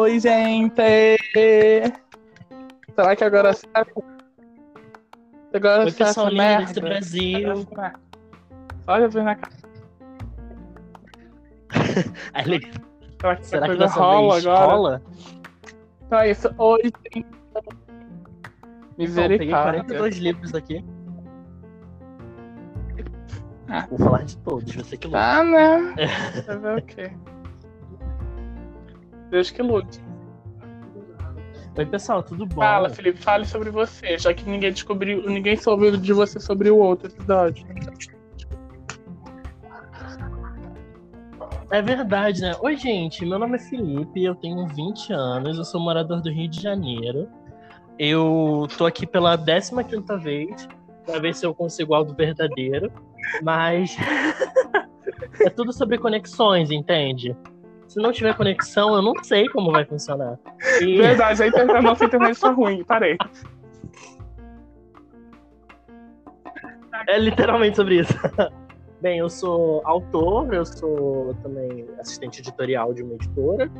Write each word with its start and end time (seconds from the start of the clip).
Oi, 0.00 0.20
gente! 0.20 0.72
Será 2.94 3.14
que 3.16 3.24
agora 3.24 3.52
sabe? 3.52 3.92
Agora 5.54 5.84
Oi, 5.84 5.90
sai 5.90 6.06
pessoal 6.06 6.28
lindo 6.28 6.38
merda? 6.42 6.72
do 6.74 6.80
Brasil. 6.80 7.68
Olha, 8.86 9.08
vem 9.08 9.24
na 9.24 9.34
cara. 9.36 9.56
Ale- 12.34 12.60
Será 13.20 13.36
que 13.36 13.46
Será 13.46 13.68
que 13.68 13.76
dessa 13.76 13.98
rola 14.00 14.32
vez 14.34 14.46
agora? 14.46 14.66
rola? 14.72 15.02
Então 16.06 16.18
é 16.20 16.30
isso. 16.30 16.48
Oi, 16.58 16.82
gente. 16.82 17.26
Então, 17.50 17.62
peguei 18.96 18.96
Misericórdia. 18.98 19.82
42 19.84 20.16
livros 20.18 20.54
aqui. 20.54 20.84
Ah. 23.68 23.86
Vou 23.88 23.98
falar 23.98 24.22
de 24.24 24.36
todos, 24.38 24.74
você 24.74 24.96
que 24.96 25.06
luta. 25.06 25.18
Tá, 25.18 25.44
né? 25.44 25.94
Vai 26.46 26.58
ver 26.58 26.78
o 26.78 26.82
quê? 26.82 27.10
Deus 29.30 29.50
que 29.50 29.62
lute. 29.62 30.00
Oi, 31.76 31.84
pessoal, 31.84 32.22
tudo 32.22 32.46
bom? 32.46 32.62
Fala, 32.62 32.88
Felipe, 32.88 33.20
fale 33.20 33.44
sobre 33.44 33.70
você, 33.70 34.16
já 34.16 34.32
que 34.32 34.48
ninguém 34.48 34.72
descobriu, 34.72 35.28
ninguém 35.28 35.56
soube 35.56 35.94
de 35.98 36.12
você 36.12 36.40
sobre 36.40 36.70
o 36.70 36.78
outro 36.78 37.08
episódio. 37.08 37.66
É 41.70 41.82
verdade, 41.82 42.40
né? 42.40 42.54
Oi, 42.60 42.76
gente, 42.76 43.26
meu 43.26 43.38
nome 43.38 43.56
é 43.56 43.58
Felipe, 43.58 44.24
eu 44.24 44.34
tenho 44.36 44.66
20 44.68 45.12
anos, 45.12 45.58
eu 45.58 45.64
sou 45.64 45.80
morador 45.80 46.22
do 46.22 46.30
Rio 46.30 46.48
de 46.48 46.62
Janeiro. 46.62 47.28
Eu 47.98 48.68
tô 48.78 48.86
aqui 48.86 49.06
pela 49.06 49.36
15ª 49.36 50.16
vez, 50.18 50.68
pra 51.04 51.18
ver 51.18 51.34
se 51.34 51.44
eu 51.44 51.52
consigo 51.52 51.94
algo 51.94 52.14
verdadeiro, 52.14 52.90
mas 53.42 53.96
é 55.40 55.50
tudo 55.50 55.72
sobre 55.72 55.98
conexões, 55.98 56.70
entende? 56.70 57.36
Se 57.88 58.00
não 58.00 58.12
tiver 58.12 58.36
conexão, 58.36 58.94
eu 58.94 59.02
não 59.02 59.14
sei 59.22 59.48
como 59.48 59.70
vai 59.70 59.84
funcionar. 59.84 60.38
E... 60.80 60.98
Verdade, 60.98 61.42
a 61.42 61.46
internet, 61.46 61.76
a 61.76 61.82
nossa 61.82 62.04
internet 62.04 62.32
está 62.32 62.50
ruim, 62.50 62.84
parei. 62.84 63.16
É 67.08 67.18
literalmente 67.18 67.76
sobre 67.76 68.00
isso. 68.00 68.14
Bem, 69.00 69.18
eu 69.18 69.28
sou 69.28 69.82
autor, 69.84 70.52
eu 70.52 70.64
sou 70.64 71.34
também 71.42 71.86
assistente 72.00 72.40
editorial 72.40 72.92
de 72.92 73.02
uma 73.02 73.14
editora. 73.14 73.70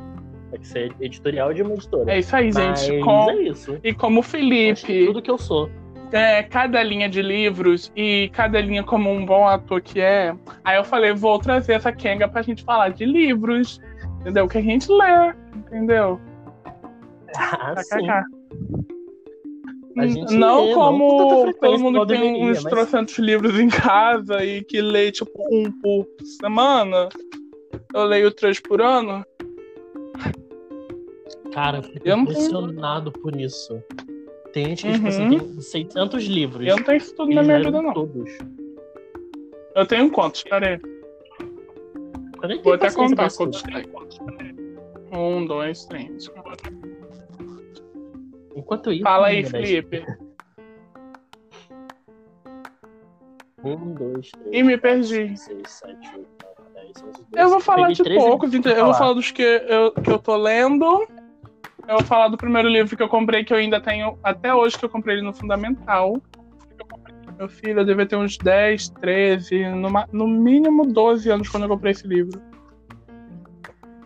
Tem 0.50 0.60
que 0.60 0.68
ser 0.68 0.94
editorial 1.00 1.52
de 1.52 1.62
uma 1.62 1.74
editora. 1.74 2.12
É 2.12 2.18
isso 2.18 2.36
aí, 2.36 2.52
gente. 2.52 2.92
Mas 2.92 3.04
Com- 3.04 3.30
é 3.30 3.42
isso. 3.42 3.78
E 3.82 3.92
como 3.92 4.20
Acho 4.20 4.30
Felipe, 4.30 5.06
Tudo 5.06 5.22
que 5.22 5.30
eu 5.30 5.38
sou. 5.38 5.68
É, 6.12 6.42
cada 6.42 6.82
linha 6.82 7.08
de 7.08 7.22
livros 7.22 7.92
e 7.96 8.30
cada 8.32 8.60
linha 8.60 8.82
como 8.82 9.10
um 9.10 9.24
bom 9.24 9.46
ator 9.46 9.80
que 9.80 10.00
é, 10.00 10.34
aí 10.64 10.76
eu 10.76 10.84
falei, 10.84 11.12
vou 11.12 11.38
trazer 11.38 11.74
essa 11.74 11.92
Kenga 11.92 12.28
pra 12.28 12.42
gente 12.42 12.64
falar 12.64 12.90
de 12.90 13.04
livros, 13.04 13.80
entendeu? 14.20 14.48
Que 14.48 14.58
a 14.58 14.62
gente 14.62 14.90
lê, 14.90 15.34
entendeu? 15.54 16.20
Ah, 17.36 17.74
sim. 17.82 18.06
Gente 19.98 20.34
não 20.34 20.64
lê, 20.66 20.70
não 20.70 20.74
como 20.74 21.42
frequência 21.42 21.60
todo 21.60 21.78
mundo 21.78 22.06
tem 22.06 22.44
uns 22.44 22.62
mas- 22.62 22.72
trocentos 22.72 23.18
livros 23.18 23.58
em 23.58 23.68
casa 23.68 24.44
e 24.44 24.62
que 24.62 24.80
lê 24.80 25.10
tipo 25.10 25.42
um 25.50 25.70
por 25.72 26.06
semana. 26.40 27.08
Eu 27.94 28.04
leio 28.04 28.30
três 28.30 28.60
por 28.60 28.82
ano. 28.82 29.24
Cara, 31.52 31.78
eu 31.78 31.82
fico 31.82 32.06
Eu 32.06 32.16
não 32.16 32.24
impressionado 32.24 33.10
por 33.10 33.34
isso. 33.40 33.82
Gente 34.56 34.86
que, 34.86 34.92
tipo 34.92 35.02
Uhum. 35.04 35.08
assim, 35.08 35.28
tem 35.38 35.60
600 35.60 36.24
livros. 36.24 36.66
Eu 36.66 36.76
não 36.76 36.82
tenho 36.84 36.96
isso 36.96 37.14
tudo 37.14 37.34
na 37.34 37.42
minha 37.42 37.58
vida, 37.58 37.82
não. 37.82 37.92
todos. 37.92 38.30
Eu 39.74 39.86
tenho 39.86 40.10
quantos? 40.10 40.44
Eu 40.50 40.60
nem 42.48 42.56
Vou 42.62 42.62
tenho 42.62 42.74
até 42.76 42.90
contar 42.92 43.30
quantos 43.30 43.62
tem. 43.62 43.84
Um, 45.12 45.44
dois, 45.46 45.84
três. 45.84 46.30
Enquanto 48.54 48.90
isso. 48.92 49.02
Fala 49.02 49.26
aí, 49.26 49.42
menina, 49.42 49.58
Felipe. 49.58 50.06
Um, 53.64 53.94
dois, 53.94 54.30
três. 54.30 54.46
Ih, 54.54 54.62
me 54.62 54.78
quatro, 54.78 54.80
perdi. 54.82 55.36
seis, 55.36 55.62
sete, 55.66 56.08
oito, 56.16 56.28
nove, 56.42 56.70
dez, 56.74 57.02
onze, 57.02 57.12
doze. 57.18 57.26
Eu 57.34 57.48
vou 57.50 57.60
falar 57.60 57.92
de 57.92 58.02
13 58.02 58.18
poucos, 58.24 58.54
eu 58.54 58.62
vou 58.62 58.72
falar. 58.74 58.94
falar 58.94 59.12
dos 59.14 59.30
que 59.30 59.42
eu, 59.42 59.92
que 59.92 60.10
eu 60.10 60.18
tô 60.18 60.36
lendo. 60.36 61.06
Eu 61.88 61.96
vou 61.98 62.04
falar 62.04 62.28
do 62.28 62.36
primeiro 62.36 62.68
livro 62.68 62.96
que 62.96 63.02
eu 63.02 63.08
comprei, 63.08 63.44
que 63.44 63.52
eu 63.52 63.56
ainda 63.58 63.80
tenho 63.80 64.18
até 64.22 64.52
hoje, 64.54 64.78
que 64.78 64.84
eu 64.84 64.88
comprei 64.88 65.16
ele 65.16 65.24
no 65.26 65.32
Fundamental. 65.32 66.20
Meu 67.38 67.48
filho, 67.48 67.80
eu 67.80 67.84
devia 67.84 68.06
ter 68.06 68.16
uns 68.16 68.36
10, 68.38 68.88
13, 68.88 69.68
no, 69.68 69.90
ma- 69.90 70.08
no 70.10 70.26
mínimo 70.26 70.84
12 70.86 71.30
anos 71.30 71.48
quando 71.48 71.64
eu 71.64 71.68
comprei 71.68 71.92
esse 71.92 72.06
livro. 72.06 72.40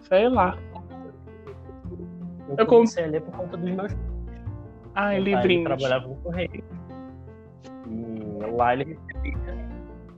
Sei 0.03 0.29
lá. 0.29 0.59
Eu, 2.49 2.57
Eu 2.59 2.67
com- 2.67 2.75
comecei 2.77 3.05
a 3.05 3.07
ler 3.07 3.23
por 3.23 3.33
conta 3.37 3.57
dos 3.57 3.71
meus 3.71 3.93
Ai, 3.93 3.95
Meu 3.95 4.03
pai, 4.95 5.17
ele 5.17 5.31
livrinhos. 5.37 5.65
trabalhava 5.65 6.09
no 6.09 6.17
correio. 6.17 6.65
E 7.87 8.51
lá 8.57 8.73
ele 8.75 8.85
recebia. 8.85 9.71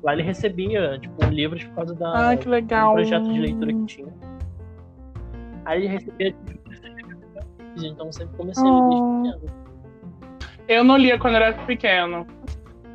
Lá 0.03 0.13
ele 0.15 0.23
recebia, 0.23 0.99
tipo, 0.99 1.25
livros 1.27 1.63
por 1.65 1.75
causa 1.75 1.95
da, 1.95 2.29
Ai, 2.29 2.37
que 2.39 2.49
legal. 2.49 2.89
do 2.91 2.95
projeto 2.95 3.31
de 3.33 3.39
leitura 3.39 3.73
que 3.73 3.85
tinha. 3.85 4.09
Aí 5.67 5.81
ele 5.85 5.89
recebia 5.89 6.33
tipo, 6.33 6.62
então 7.77 8.07
eu 8.07 8.13
sempre 8.13 8.37
comecei 8.37 8.63
a 8.63 8.71
ler 8.71 8.89
desde 8.91 9.39
pequeno. 9.39 9.63
Eu 10.69 10.85
não 10.85 10.97
lia 10.97 11.19
quando 11.19 11.35
eu 11.35 11.43
era 11.43 11.53
pequeno. 11.65 12.27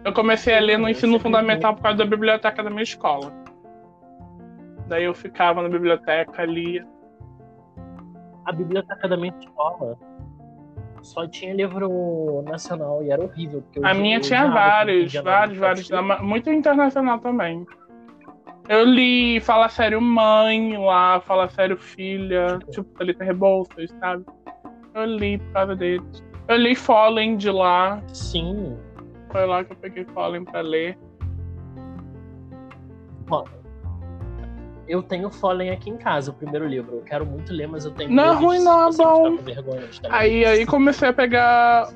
Eu 0.05 0.13
comecei 0.13 0.57
a 0.57 0.61
ler 0.61 0.77
no 0.77 0.89
ensino 0.89 1.19
fundamental 1.19 1.75
por 1.75 1.83
causa 1.83 1.97
da 1.97 2.05
biblioteca 2.05 2.63
da 2.63 2.69
minha 2.69 2.83
escola. 2.83 3.31
Daí 4.87 5.03
eu 5.03 5.13
ficava 5.13 5.61
na 5.61 5.69
biblioteca, 5.69 6.45
lia. 6.45 6.87
A 8.45 8.51
biblioteca 8.53 9.07
da 9.07 9.17
minha 9.17 9.33
escola 9.37 9.97
só 11.01 11.27
tinha 11.27 11.53
livro 11.53 12.41
nacional 12.47 13.03
e 13.03 13.11
era 13.11 13.21
horrível. 13.21 13.63
A 13.83 13.93
minha 13.93 14.19
tinha 14.19 14.49
vários, 14.49 15.13
vários, 15.13 15.57
vários. 15.57 15.89
Muito 16.21 16.49
internacional 16.49 17.19
também. 17.19 17.65
Eu 18.69 18.83
li 18.83 19.39
Fala 19.39 19.69
Sério 19.69 20.01
Mãe 20.01 20.77
lá, 20.77 21.21
Fala 21.21 21.47
Sério 21.49 21.77
Filha, 21.77 22.59
tipo, 22.69 22.83
Thalita 22.97 23.23
Rebouças, 23.23 23.89
sabe? 23.99 24.25
Eu 24.97 25.05
li 25.05 25.37
por 25.37 25.51
causa 25.53 25.75
deles. 25.75 26.23
Eu 26.47 26.55
li 26.57 26.73
Fallen 26.75 27.37
de 27.37 27.51
lá, 27.51 28.01
Sim. 28.13 28.75
foi 29.31 29.45
lá 29.45 29.63
que 29.63 29.73
eu 29.73 29.77
peguei 29.77 30.03
Fallen 30.05 30.43
pra 30.43 30.61
ler. 30.61 30.97
Eu 34.87 35.03
tenho 35.03 35.29
Fallen 35.29 35.69
aqui 35.69 35.89
em 35.89 35.97
casa, 35.97 36.31
o 36.31 36.33
primeiro 36.33 36.65
livro. 36.65 36.95
Eu 36.95 37.01
quero 37.01 37.25
muito 37.25 37.51
ler, 37.53 37.67
mas 37.67 37.83
eu 37.85 37.91
tenho 37.91 38.09
Não 38.09 38.23
é 38.23 38.33
ruim, 38.33 38.59
não, 38.63 38.87
é 38.87 38.91
bom. 38.93 39.37
Aí, 40.09 40.45
aí 40.45 40.65
comecei 40.65 41.09
a 41.09 41.13
pegar. 41.13 41.89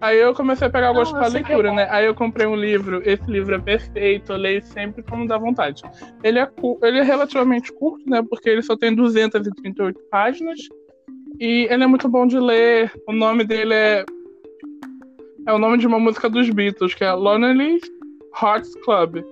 Aí 0.00 0.18
eu 0.18 0.34
comecei 0.34 0.66
a 0.66 0.70
pegar 0.70 0.90
o 0.90 0.94
Não, 0.94 1.00
gosto 1.00 1.18
que 1.18 1.24
é 1.24 1.28
leitura, 1.28 1.68
bom. 1.68 1.76
né? 1.76 1.86
Aí 1.90 2.06
eu 2.06 2.14
comprei 2.14 2.46
um 2.46 2.56
livro. 2.56 3.02
Esse 3.08 3.30
livro 3.30 3.54
é 3.54 3.58
perfeito, 3.58 4.32
eu 4.32 4.38
leio 4.38 4.62
sempre 4.64 5.02
quando 5.02 5.28
dá 5.28 5.36
vontade. 5.36 5.82
Ele 6.22 6.38
é, 6.38 6.46
cu- 6.46 6.78
ele 6.82 6.98
é 6.98 7.02
relativamente 7.02 7.70
curto, 7.74 8.08
né? 8.08 8.22
Porque 8.28 8.48
ele 8.48 8.62
só 8.62 8.74
tem 8.76 8.94
238 8.94 10.00
páginas. 10.10 10.58
E 11.40 11.66
ele 11.70 11.84
é 11.84 11.86
muito 11.86 12.08
bom 12.08 12.26
de 12.26 12.38
ler. 12.38 12.92
O 13.08 13.12
nome 13.12 13.44
dele 13.44 13.74
é. 13.74 14.04
É 15.46 15.52
o 15.52 15.58
nome 15.58 15.78
de 15.78 15.86
uma 15.86 15.98
música 16.00 16.28
dos 16.30 16.48
Beatles, 16.48 16.94
que 16.94 17.04
é 17.04 17.12
Lonely 17.12 17.78
Hearts 18.42 18.74
Club. 18.84 19.22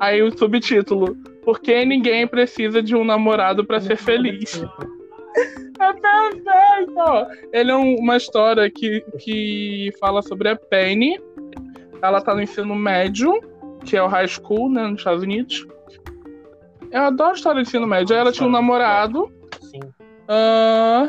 Aí 0.00 0.22
o 0.22 0.36
subtítulo: 0.36 1.16
Por 1.44 1.60
que 1.60 1.84
ninguém 1.84 2.26
precisa 2.26 2.82
de 2.82 2.94
um 2.96 3.04
namorado 3.04 3.64
pra 3.64 3.80
ser 3.80 3.96
feliz? 3.96 4.62
É 5.80 5.92
perfeito! 5.92 7.48
Ele 7.52 7.70
é 7.70 7.76
um- 7.76 7.94
uma 8.00 8.16
história 8.16 8.68
que, 8.68 9.00
que 9.20 9.92
fala 10.00 10.20
sobre 10.22 10.48
a 10.48 10.56
Penny. 10.56 11.20
Ela 12.02 12.20
tá 12.20 12.34
no 12.34 12.42
ensino 12.42 12.74
médio, 12.74 13.32
que 13.84 13.96
é 13.96 14.02
o 14.02 14.08
high 14.08 14.26
school, 14.26 14.68
né, 14.68 14.82
nos 14.88 14.98
Estados 14.98 15.22
Unidos. 15.22 15.64
Eu 16.90 17.02
adoro 17.02 17.36
história 17.36 17.62
de 17.62 17.68
ensino 17.68 17.86
médio. 17.86 18.16
Ela 18.16 18.32
tinha 18.32 18.48
um 18.48 18.50
namorado. 18.50 19.30
Sim. 19.60 19.78
ah, 20.26 21.08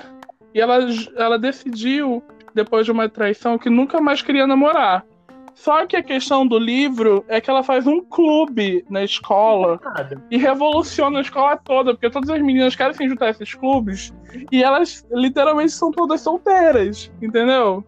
e 0.54 0.60
ela, 0.60 0.80
ela 1.16 1.38
decidiu, 1.38 2.24
depois 2.54 2.86
de 2.86 2.92
uma 2.92 3.08
traição, 3.08 3.58
que 3.58 3.70
nunca 3.70 4.02
mais 4.02 4.22
queria 4.22 4.48
namorar. 4.48 5.06
Só 5.60 5.86
que 5.86 5.98
a 5.98 6.04
questão 6.04 6.48
do 6.48 6.58
livro 6.58 7.26
é 7.28 7.42
que 7.42 7.50
ela 7.50 7.62
faz 7.62 7.86
um 7.86 8.02
clube 8.02 8.86
na 8.90 9.04
escola 9.04 9.78
e 10.32 10.38
revoluciona 10.38 11.20
a 11.20 11.22
escola 11.22 11.58
toda, 11.58 11.94
porque 11.94 12.10
todas 12.10 12.30
as 12.30 12.42
meninas 12.42 12.78
querem 12.78 12.94
se 12.94 13.10
juntar 13.10 13.26
a 13.26 13.30
esses 13.32 13.54
clubes 13.56 14.14
e 14.54 14.64
elas 14.64 15.06
literalmente 15.12 15.74
são 15.74 15.92
todas 15.92 16.22
solteiras, 16.22 17.12
entendeu? 17.22 17.84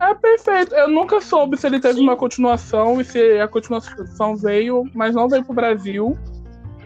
É 0.00 0.14
perfeito. 0.14 0.74
Eu 0.74 0.88
nunca 0.88 1.20
soube 1.20 1.56
se 1.56 1.66
ele 1.66 1.78
teve 1.78 1.98
Sim. 1.98 2.04
uma 2.04 2.16
continuação 2.16 3.00
e 3.00 3.04
se 3.04 3.40
a 3.40 3.46
continuação 3.46 4.36
veio, 4.36 4.84
mas 4.92 5.14
não 5.14 5.28
veio 5.28 5.44
pro 5.44 5.54
Brasil. 5.54 6.16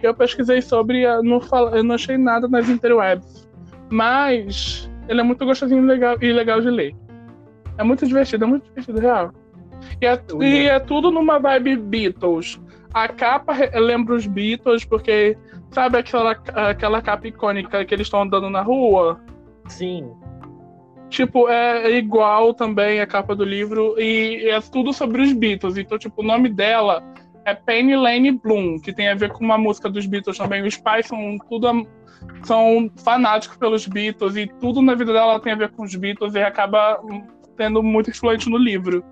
Eu 0.03 0.15
pesquisei 0.15 0.61
sobre 0.61 1.03
eu 1.03 1.23
não, 1.23 1.41
fal- 1.41 1.75
eu 1.75 1.83
não 1.83 1.95
achei 1.95 2.17
nada 2.17 2.49
nas 2.49 2.69
interwebs. 2.69 3.49
Mas 3.91 4.91
ele 5.09 5.21
é 5.21 5.25
muito 5.25 5.45
gostosinho 5.45 5.83
e 5.83 5.87
legal, 5.87 6.17
e 6.21 6.33
legal 6.33 6.61
de 6.61 6.71
ler. 6.71 6.95
É 7.79 7.85
muito 7.85 8.07
divertido, 8.07 8.45
é 8.45 8.47
muito 8.47 8.65
divertido, 8.65 9.01
real. 9.01 9.33
E 10.01 10.07
é, 10.07 10.21
e 10.35 10.39
li. 10.39 10.67
é 10.67 10.79
tudo 10.79 11.11
numa 11.11 11.39
vibe 11.39 11.77
Beatles. 11.77 12.61
A 12.95 13.09
capa 13.09 13.55
lembra 13.75 14.15
os 14.15 14.27
Beatles, 14.27 14.85
porque 14.85 15.37
sabe 15.71 15.99
aquela, 15.99 16.33
aquela 16.55 17.01
capa 17.01 17.27
icônica 17.29 17.85
que 17.85 17.95
eles 17.95 18.07
estão 18.07 18.23
andando 18.23 18.51
na 18.51 18.61
rua? 18.63 19.21
Sim. 19.69 20.11
Tipo, 21.09 21.49
é 21.49 21.91
igual 21.91 22.55
também 22.55 23.01
a 23.01 23.07
capa 23.07 23.35
do 23.35 23.45
livro 23.45 23.95
e 23.99 24.49
é 24.49 24.61
tudo 24.61 24.93
sobre 24.93 25.23
os 25.23 25.33
Beatles. 25.33 25.77
Então, 25.77 25.99
tipo, 25.99 26.23
o 26.23 26.25
nome 26.25 26.49
dela 26.49 27.03
é 27.45 27.55
Penny 27.55 27.97
Lane 27.97 28.33
Bloom, 28.33 28.79
que 28.81 28.93
tem 28.93 29.09
a 29.09 29.15
ver 29.15 29.31
com 29.33 29.45
uma 29.45 29.59
música 29.59 29.89
dos 29.91 30.07
Beatles 30.07 30.39
também. 30.39 30.65
Os 30.67 30.77
pais 30.77 31.07
são 31.07 31.39
tudo 31.49 31.87
são 32.45 32.91
fanáticos 32.97 33.57
pelos 33.57 33.87
Beatles 33.87 34.37
e 34.37 34.47
tudo 34.47 34.81
na 34.81 34.95
vida 34.95 35.13
dela 35.13 35.41
tem 35.41 35.53
a 35.53 35.57
ver 35.57 35.71
com 35.71 35.83
os 35.83 35.95
Beatles 35.95 36.35
e 36.35 36.41
acaba 36.41 37.01
hum, 37.03 37.27
tendo 37.57 37.83
muito 37.83 38.11
influente 38.11 38.49
no 38.49 38.57
livro. 38.57 39.05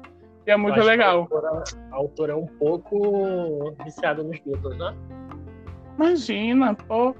E 0.47 0.50
é 0.50 0.56
muito 0.56 0.81
legal. 0.81 1.29
A 1.31 1.35
autora, 1.35 1.65
a 1.91 1.97
autora 1.97 2.32
é 2.32 2.37
um 2.37 2.47
pouco 2.47 3.75
viciada 3.85 4.23
nos 4.23 4.38
Beatles, 4.41 4.79
né? 4.79 4.94
Imagina, 5.97 6.75
pô. 6.75 7.15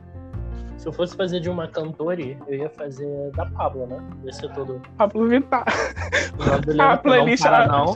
Se 0.77 0.89
eu 0.89 0.93
fosse 0.93 1.15
fazer 1.15 1.41
de 1.41 1.51
uma 1.51 1.69
cantora, 1.69 2.23
eu 2.23 2.55
ia 2.55 2.71
fazer 2.71 3.31
da 3.33 3.45
Pablo, 3.45 3.87
né? 3.87 4.03
Ia 4.25 4.33
ser 4.33 4.51
todo. 4.55 4.81
Pablo 4.97 5.29
Vittar. 5.29 5.65
A 6.81 6.95
não 6.95 6.99
playlist- 6.99 7.43
para, 7.43 7.67
não. 7.67 7.95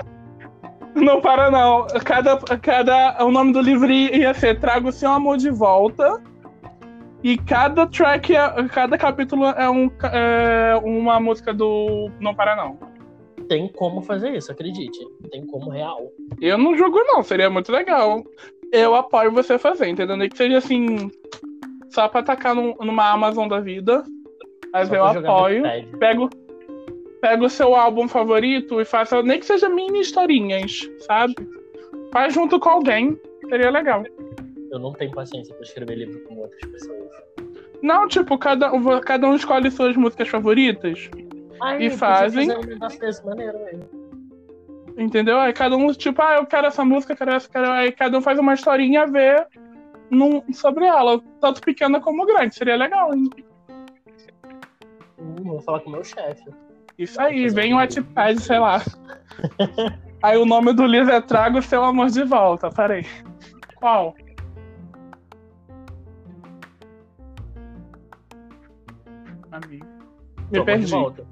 Não 0.94 1.20
para, 1.20 1.50
não. 1.50 1.86
Cada, 2.04 2.36
cada, 2.58 3.24
o 3.24 3.30
nome 3.30 3.52
do 3.52 3.60
livro 3.60 3.90
ia 3.90 4.32
ser 4.34 4.60
Traga 4.60 4.88
o 4.88 4.92
Seu 4.92 5.10
Amor 5.10 5.36
de 5.36 5.50
Volta. 5.50 6.22
E 7.22 7.38
cada 7.38 7.86
track, 7.86 8.36
é- 8.36 8.68
cada 8.68 8.98
capítulo 8.98 9.46
é, 9.46 9.68
um, 9.68 9.90
é 10.12 10.74
uma 10.84 11.18
música 11.18 11.52
do 11.54 12.10
Não 12.20 12.34
Para 12.34 12.54
Não. 12.54 12.78
Tem 13.48 13.66
como 13.68 14.02
fazer 14.02 14.34
isso, 14.36 14.52
acredite. 14.52 14.98
Tem 15.30 15.44
como 15.46 15.70
real. 15.70 16.10
Eu 16.40 16.56
não 16.58 16.76
julgo, 16.76 16.98
não. 17.04 17.22
Seria 17.22 17.50
muito 17.50 17.72
legal. 17.72 18.22
Eu 18.72 18.94
apoio 18.94 19.32
você 19.32 19.58
fazer, 19.58 19.88
entendeu? 19.88 20.16
Nem 20.16 20.28
que 20.28 20.36
seja 20.36 20.58
assim, 20.58 21.10
só 21.90 22.08
pra 22.08 22.22
tacar 22.22 22.54
num- 22.54 22.74
numa 22.80 23.10
Amazon 23.10 23.48
da 23.48 23.60
vida. 23.60 24.02
Mas 24.72 24.88
Só 24.88 24.94
eu 24.94 25.04
apoio. 25.04 25.62
Pego, 25.98 26.28
pego 27.24 27.46
o 27.46 27.48
seu 27.48 27.74
álbum 27.74 28.06
favorito 28.06 28.82
e 28.82 28.84
faça, 28.84 29.22
nem 29.22 29.40
que 29.40 29.46
seja 29.46 29.66
mini 29.66 30.00
historinhas, 30.02 30.86
sabe? 30.98 31.34
Faz 32.12 32.34
junto 32.34 32.60
com 32.60 32.68
alguém. 32.68 33.18
Seria 33.48 33.70
legal. 33.70 34.04
Eu 34.70 34.78
não 34.78 34.92
tenho 34.92 35.10
paciência 35.10 35.54
pra 35.54 35.64
escrever 35.64 35.94
livro 35.94 36.20
com 36.24 36.36
outras 36.36 36.70
pessoas. 36.70 37.08
Não, 37.80 38.06
tipo, 38.06 38.36
cada, 38.36 38.70
cada 39.00 39.26
um 39.26 39.34
escolhe 39.34 39.70
suas 39.70 39.96
músicas 39.96 40.28
favoritas. 40.28 41.08
Aí, 41.62 41.86
E 41.86 41.90
fazem. 41.90 42.50
um 42.50 42.60
negócio 42.60 43.00
desse 43.00 43.24
maneiro 43.24 43.58
mesmo. 43.64 43.88
Entendeu? 44.98 45.38
Aí 45.38 45.54
cada 45.54 45.76
um, 45.76 45.90
tipo, 45.94 46.20
ah, 46.20 46.36
eu 46.36 46.46
quero 46.46 46.66
essa 46.66 46.84
música, 46.84 47.16
quero 47.16 47.30
essa, 47.30 47.48
quero. 47.48 47.70
Aí 47.70 47.90
cada 47.90 48.18
um 48.18 48.20
faz 48.20 48.38
uma 48.38 48.52
historinha 48.52 49.04
a 49.04 49.06
ver 49.06 49.46
num, 50.10 50.42
sobre 50.52 50.84
ela, 50.84 51.22
tanto 51.40 51.62
pequena 51.62 52.02
como 52.02 52.26
grande. 52.26 52.54
Seria 52.54 52.76
legal, 52.76 53.14
hein? 53.14 53.30
Hum, 55.18 55.36
vou 55.42 55.60
falar 55.62 55.80
com 55.80 55.88
o 55.88 55.92
meu 55.92 56.04
chefe. 56.04 56.44
Isso 56.98 57.20
aí, 57.20 57.48
vem 57.48 57.74
o 57.74 57.76
Wattpad, 57.76 58.40
sei 58.40 58.58
lá. 58.58 58.80
aí 60.22 60.36
o 60.38 60.46
nome 60.46 60.72
do 60.72 60.86
livro 60.86 61.12
é 61.12 61.20
Traga 61.20 61.58
o 61.58 61.62
Seu 61.62 61.82
Amor 61.84 62.08
de 62.08 62.22
Volta. 62.24 62.70
Peraí. 62.70 63.04
Qual? 63.76 64.14
Amigo. 69.52 69.86
Me 69.86 70.58
Toma 70.58 70.60
de 70.60 70.64
perdi. 70.64 70.90
volta. 70.90 71.26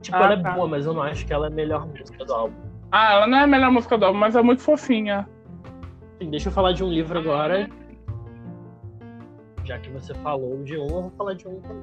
Tipo, 0.00 0.16
Ah, 0.16 0.24
ela 0.24 0.34
é 0.34 0.42
tá. 0.42 0.50
boa, 0.52 0.68
mas 0.68 0.86
eu 0.86 0.92
não 0.92 1.02
acho 1.02 1.26
que 1.26 1.32
ela 1.32 1.46
é 1.46 1.50
a 1.50 1.54
melhor 1.54 1.86
música 1.86 2.24
do 2.24 2.32
álbum. 2.32 2.54
Ah, 2.92 3.12
ela 3.14 3.26
não 3.26 3.38
é 3.38 3.42
a 3.42 3.46
melhor 3.46 3.70
música 3.70 3.96
do 3.96 4.04
álbum, 4.04 4.18
mas 4.18 4.36
é 4.36 4.42
muito 4.42 4.62
fofinha. 4.62 5.28
Enfim, 6.16 6.30
deixa 6.30 6.48
eu 6.48 6.52
falar 6.52 6.72
de 6.72 6.84
um 6.84 6.88
livro 6.88 7.18
agora. 7.18 7.68
Já 9.64 9.78
que 9.78 9.88
você 9.90 10.12
falou 10.14 10.62
de 10.62 10.76
um, 10.76 10.82
eu 10.84 10.88
vou 11.02 11.10
falar 11.16 11.34
de 11.34 11.48
um 11.48 11.60
também. 11.60 11.80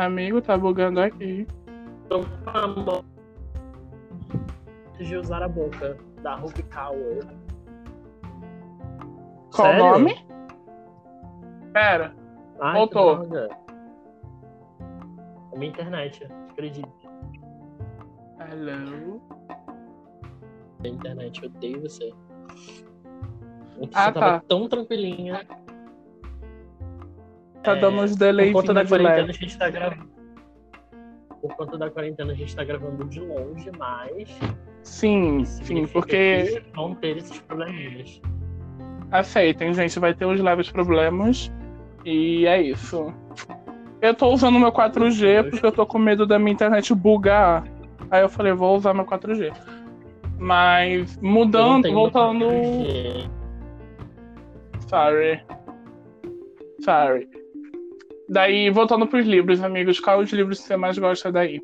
Amigo, 0.00 0.40
tá 0.40 0.56
bugando 0.56 0.98
aqui. 0.98 1.46
Então, 2.06 2.22
famoso 2.42 3.04
de 4.98 5.14
usar 5.14 5.42
a 5.42 5.48
boca, 5.48 5.98
da 6.22 6.36
Ruby 6.36 6.62
Kaur. 6.62 7.26
Qual 9.54 9.68
o 9.68 9.72
Sério? 9.72 9.78
nome? 9.78 10.26
Pera. 11.74 12.14
Ai, 12.60 12.78
Voltou. 12.78 13.28
É 15.52 15.58
minha 15.58 15.70
internet, 15.70 16.26
acredito. 16.50 16.88
Hello. 18.38 19.20
A 20.82 20.88
internet, 20.88 21.42
eu 21.42 21.50
odeio 21.50 21.82
você. 21.82 22.10
Ah, 23.92 24.06
você 24.06 24.12
tava 24.12 24.12
tá. 24.12 24.40
tão 24.48 24.66
tranquilinha. 24.66 25.46
Tá 27.62 27.74
dando 27.74 28.00
uns 28.00 28.12
Por 28.12 28.18
delay 28.18 28.52
conta 28.52 28.72
da 28.72 28.84
quarentena, 28.86 29.16
leve. 29.16 29.30
a 29.30 29.34
gente 29.34 29.58
tá 29.58 29.70
gravando. 29.70 30.08
Por 31.40 31.56
conta 31.56 31.78
da 31.78 31.90
quarentena, 31.90 32.32
a 32.32 32.34
gente 32.34 32.54
tá 32.54 32.64
gravando 32.64 33.04
de 33.06 33.20
longe, 33.20 33.70
mas. 33.78 34.28
Sim, 34.82 35.44
sim, 35.44 35.86
porque 35.86 36.60
que 36.62 36.62
Vão 36.74 36.94
ter 36.94 37.18
esses 37.18 37.38
probleminhas. 37.40 38.20
aceitem, 39.10 39.74
gente, 39.74 39.98
vai 39.98 40.14
ter 40.14 40.24
uns 40.26 40.40
leves 40.40 40.70
problemas. 40.70 41.52
E 42.04 42.46
é 42.46 42.60
isso. 42.62 43.12
Eu 44.00 44.14
tô 44.14 44.28
usando 44.28 44.58
meu 44.58 44.72
4G 44.72 45.50
porque 45.50 45.66
eu 45.66 45.72
tô 45.72 45.86
com 45.86 45.98
medo 45.98 46.26
da 46.26 46.38
minha 46.38 46.52
internet 46.52 46.94
bugar. 46.94 47.64
Aí 48.10 48.22
eu 48.22 48.28
falei, 48.28 48.52
vou 48.54 48.76
usar 48.76 48.94
meu 48.94 49.04
4G. 49.04 49.52
Mas 50.38 51.18
mudando, 51.18 51.92
voltando. 51.92 52.46
4G. 52.46 53.30
Sorry. 54.88 55.42
Sorry. 56.80 57.28
Daí, 58.30 58.70
voltando 58.70 59.08
pros 59.08 59.26
livros, 59.26 59.60
amigos, 59.60 59.98
qual 59.98 60.20
os 60.20 60.32
livros 60.32 60.60
que 60.60 60.66
você 60.68 60.76
mais 60.76 60.96
gosta 60.96 61.32
daí? 61.32 61.60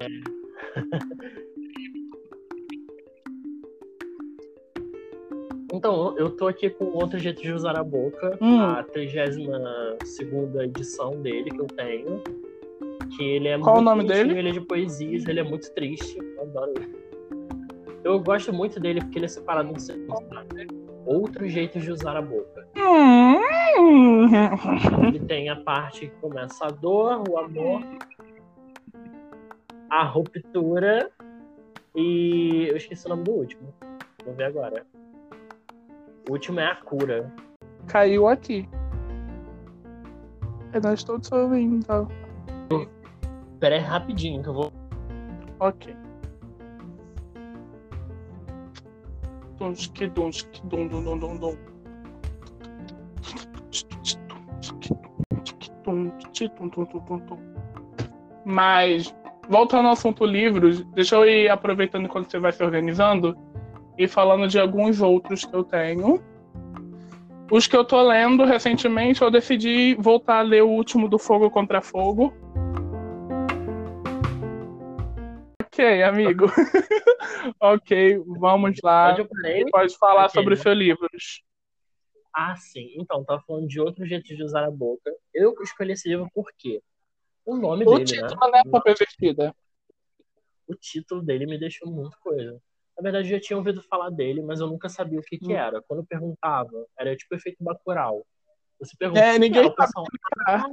Então, 5.74 6.14
eu 6.18 6.28
tô 6.30 6.46
aqui 6.46 6.68
com 6.68 6.84
outro 6.84 7.18
jeito 7.18 7.40
de 7.40 7.50
usar 7.50 7.78
a 7.78 7.82
boca, 7.82 8.38
Hum. 8.42 8.60
a 8.60 8.82
32 8.82 10.54
edição 10.66 11.20
dele 11.22 11.50
que 11.50 11.60
eu 11.60 11.66
tenho. 11.66 12.22
Que 13.16 13.24
ele 13.24 13.48
é 13.48 13.58
Qual 13.58 13.76
o 13.76 13.82
muito 13.82 13.84
nome 13.86 14.02
bonitinho, 14.04 14.28
dele? 14.28 14.38
Ele 14.38 14.48
é 14.50 14.52
de 14.52 14.60
poesias, 14.60 15.26
ele 15.26 15.40
é 15.40 15.42
muito 15.42 15.72
triste. 15.72 16.18
Eu 16.18 16.42
adoro 16.42 16.72
ele. 16.76 16.94
Eu 18.04 18.20
gosto 18.20 18.52
muito 18.52 18.78
dele 18.78 19.00
porque 19.00 19.18
ele 19.18 19.24
é 19.24 19.28
separado 19.28 19.72
em 19.72 19.78
sabe? 19.78 20.06
Outros 21.04 21.50
jeitos 21.52 21.82
de 21.82 21.90
usar 21.90 22.16
a 22.16 22.22
boca. 22.22 22.66
Ele 25.06 25.20
tem 25.20 25.48
a 25.48 25.56
parte 25.56 26.06
que 26.08 26.14
começa 26.20 26.66
a 26.66 26.70
dor, 26.70 27.28
o 27.28 27.38
amor, 27.38 27.82
a 29.90 30.04
ruptura 30.04 31.10
e. 31.94 32.66
Eu 32.68 32.76
esqueci 32.76 33.06
o 33.06 33.10
nome 33.10 33.24
do 33.24 33.32
último. 33.32 33.74
Vou 34.24 34.34
ver 34.34 34.44
agora. 34.44 34.86
O 36.28 36.32
último 36.32 36.60
é 36.60 36.66
a 36.66 36.76
cura. 36.76 37.32
Caiu 37.88 38.28
aqui. 38.28 38.68
Não 40.82 40.94
estou 40.94 41.18
te 41.18 41.34
ouvindo. 41.34 41.84
tá? 41.84 42.06
Pera 43.60 43.74
aí 43.74 43.80
rapidinho 43.80 44.42
que 44.42 44.48
eu 44.48 44.54
vou. 44.54 44.72
Ok. 45.60 45.94
Dum, 50.64 50.88
dum. 50.88 51.56
Tum, 55.84 56.10
tum, 56.48 56.68
tum, 56.68 56.84
tum, 56.86 57.18
tum. 57.20 57.38
Mas, 58.44 59.14
voltando 59.48 59.86
ao 59.86 59.92
assunto 59.92 60.24
livros, 60.24 60.84
deixa 60.86 61.14
eu 61.14 61.24
ir 61.24 61.48
aproveitando 61.48 62.06
enquanto 62.06 62.30
você 62.30 62.38
vai 62.40 62.50
se 62.50 62.62
organizando 62.62 63.36
e 63.96 64.08
falando 64.08 64.48
de 64.48 64.58
alguns 64.58 65.00
outros 65.00 65.44
que 65.44 65.54
eu 65.54 65.62
tenho. 65.62 66.20
Os 67.50 67.66
que 67.66 67.76
eu 67.76 67.84
tô 67.84 68.02
lendo 68.02 68.44
recentemente, 68.44 69.22
eu 69.22 69.30
decidi 69.30 69.94
voltar 69.98 70.38
a 70.38 70.42
ler 70.42 70.62
o 70.62 70.70
último 70.70 71.08
do 71.08 71.18
Fogo 71.18 71.50
contra 71.50 71.80
Fogo. 71.80 72.32
Ok, 75.72 76.02
amigo. 76.02 76.46
ok, 77.58 78.18
vamos 78.38 78.78
lá. 78.84 79.16
Pode 79.70 79.96
falar 79.96 80.26
Ok, 80.26 80.34
sobre 80.34 80.54
né? 80.54 80.60
seus 80.60 80.76
livros. 80.76 81.42
Ah, 82.34 82.54
sim. 82.56 82.92
Então, 82.96 83.24
tava 83.24 83.40
falando 83.46 83.66
de 83.68 83.80
outro 83.80 84.04
jeito 84.04 84.36
de 84.36 84.42
usar 84.42 84.64
a 84.66 84.70
boca. 84.70 85.10
Eu 85.32 85.54
escolhi 85.62 85.92
esse 85.92 86.10
livro 86.10 86.28
por 86.34 86.44
quê? 86.58 86.82
O 87.46 87.56
nome 87.56 87.86
O 87.86 87.98
dele, 87.98 88.04
título 88.04 88.40
né? 88.50 88.50
né, 88.52 88.62
Pop 88.70 88.94
Vestida. 88.98 89.54
O 90.68 90.74
título 90.74 91.22
dele 91.22 91.46
me 91.46 91.58
deixou 91.58 91.90
muito 91.90 92.18
coisa. 92.20 92.60
Na 92.94 93.02
verdade, 93.02 93.28
eu 93.32 93.38
já 93.38 93.40
tinha 93.40 93.56
ouvido 93.56 93.82
falar 93.82 94.10
dele, 94.10 94.42
mas 94.42 94.60
eu 94.60 94.66
nunca 94.66 94.90
sabia 94.90 95.18
o 95.18 95.22
que 95.22 95.38
que 95.38 95.52
Hum. 95.52 95.56
era. 95.56 95.80
Quando 95.82 96.00
eu 96.00 96.06
perguntava, 96.06 96.86
era 96.98 97.16
tipo 97.16 97.34
efeito 97.34 97.64
Bacurau. 97.64 98.26
Você 98.78 98.94
pergunta, 98.98 99.20
É, 99.20 99.38
ninguém 99.38 99.64
o 99.64 99.74
pessoal, 99.74 100.06
"Ah, 100.46 100.64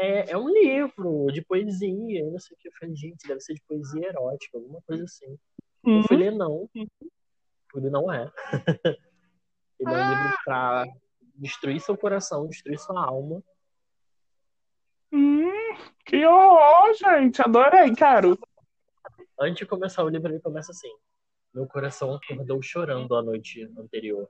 é, 0.00 0.30
é 0.30 0.38
um 0.38 0.48
livro 0.48 1.26
de 1.32 1.42
poesia, 1.42 2.24
não 2.30 2.38
sei 2.38 2.56
o 2.56 2.58
que. 2.58 2.68
Eu 2.68 2.72
falei, 2.78 2.96
gente, 2.96 3.28
deve 3.28 3.40
ser 3.40 3.54
de 3.54 3.62
poesia 3.68 4.08
erótica, 4.08 4.56
alguma 4.56 4.80
coisa 4.82 5.04
assim. 5.04 5.38
Eu 5.84 6.02
fui 6.04 6.16
ler, 6.16 6.32
não. 6.32 6.68
Tudo 7.70 7.90
não 7.90 8.12
é. 8.12 8.30
Ele 9.78 9.90
é 9.90 9.96
um 9.96 10.10
livro 10.10 10.38
pra 10.44 10.86
destruir 11.34 11.80
seu 11.80 11.96
coração, 11.96 12.48
destruir 12.48 12.78
sua 12.78 13.02
alma. 13.04 13.42
Hum, 15.12 15.74
que 16.04 16.24
horror, 16.24 16.94
gente. 16.94 17.40
Adorei, 17.42 17.94
caro. 17.94 18.38
Antes 19.38 19.58
de 19.58 19.66
começar 19.66 20.04
o 20.04 20.08
livro, 20.08 20.32
ele 20.32 20.40
começa 20.40 20.72
assim. 20.72 20.92
Meu 21.52 21.66
coração 21.66 22.14
acordou 22.14 22.62
chorando 22.62 23.14
a 23.14 23.22
noite 23.22 23.64
anterior. 23.78 24.28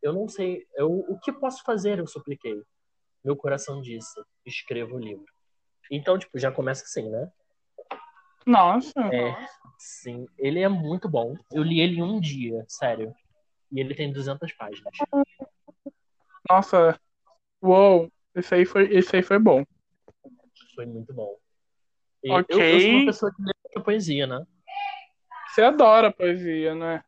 Eu 0.00 0.12
não 0.12 0.28
sei, 0.28 0.66
eu, 0.74 0.90
o 0.90 1.18
que 1.18 1.32
posso 1.32 1.62
fazer? 1.64 1.98
Eu 1.98 2.06
supliquei. 2.06 2.62
Meu 3.24 3.36
coração 3.36 3.80
disse: 3.80 4.20
escreva 4.44 4.94
o 4.94 4.98
livro. 4.98 5.26
Então, 5.90 6.18
tipo, 6.18 6.38
já 6.38 6.52
começa 6.52 6.84
assim, 6.84 7.08
né? 7.08 7.30
Nossa. 8.46 9.00
É, 9.12 9.34
sim. 9.78 10.26
Ele 10.38 10.60
é 10.60 10.68
muito 10.68 11.08
bom. 11.08 11.34
Eu 11.50 11.62
li 11.62 11.80
ele 11.80 11.96
em 11.96 12.02
um 12.02 12.20
dia, 12.20 12.64
sério. 12.68 13.14
E 13.72 13.80
ele 13.80 13.94
tem 13.94 14.12
200 14.12 14.52
páginas. 14.52 14.92
Nossa. 16.48 17.00
Uou. 17.62 18.10
Esse 18.34 18.54
aí 18.54 18.66
foi, 18.66 18.92
esse 18.94 19.16
aí 19.16 19.22
foi 19.22 19.38
bom. 19.38 19.64
Foi 20.74 20.84
muito 20.84 21.14
bom. 21.14 21.36
E 22.22 22.30
Ok. 22.30 22.56
eu, 22.56 22.60
eu 22.60 22.80
sou 22.80 22.90
uma 22.90 23.06
pessoa 23.06 23.32
que 23.34 23.42
lê 23.42 23.52
muita 23.64 23.80
poesia, 23.80 24.26
né? 24.26 24.44
Você 25.48 25.62
adora 25.62 26.12
poesia, 26.12 26.74
né? 26.74 27.02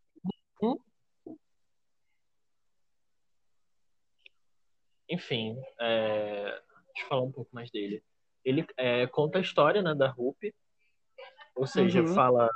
Enfim, 5.08 5.56
é... 5.80 6.44
deixa 6.92 7.04
eu 7.04 7.08
falar 7.08 7.22
um 7.22 7.32
pouco 7.32 7.50
mais 7.54 7.70
dele. 7.70 8.02
Ele 8.44 8.66
é, 8.76 9.06
conta 9.06 9.38
a 9.38 9.40
história 9.40 9.82
né, 9.82 9.94
da 9.94 10.08
Rupi, 10.08 10.54
ou 11.54 11.66
seja, 11.66 12.00
Uhum. 12.00 12.08
fala 12.14 12.48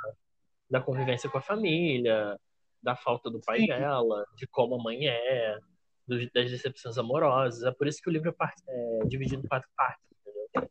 da 0.69 0.79
convivência 0.81 1.29
com 1.29 1.37
a 1.37 1.41
família, 1.41 2.37
da 2.81 2.95
falta 2.95 3.29
do 3.29 3.41
pai 3.41 3.59
Sim. 3.59 3.67
dela, 3.67 4.25
de 4.35 4.47
como 4.47 4.75
a 4.75 4.83
mãe 4.83 5.07
é, 5.07 5.57
dos- 6.07 6.31
das 6.31 6.49
decepções 6.49 6.97
amorosas. 6.97 7.63
É 7.63 7.71
por 7.71 7.87
isso 7.87 8.01
que 8.01 8.09
o 8.09 8.11
livro 8.11 8.29
é, 8.29 8.31
par- 8.31 8.53
é 8.67 8.99
dividido 9.05 9.43
em 9.43 9.47
quatro 9.47 9.69
partes, 9.75 10.05
entendeu? 10.25 10.69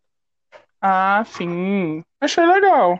Ah, 0.81 1.23
sim. 1.27 2.03
Achei 2.21 2.47
legal. 2.47 2.99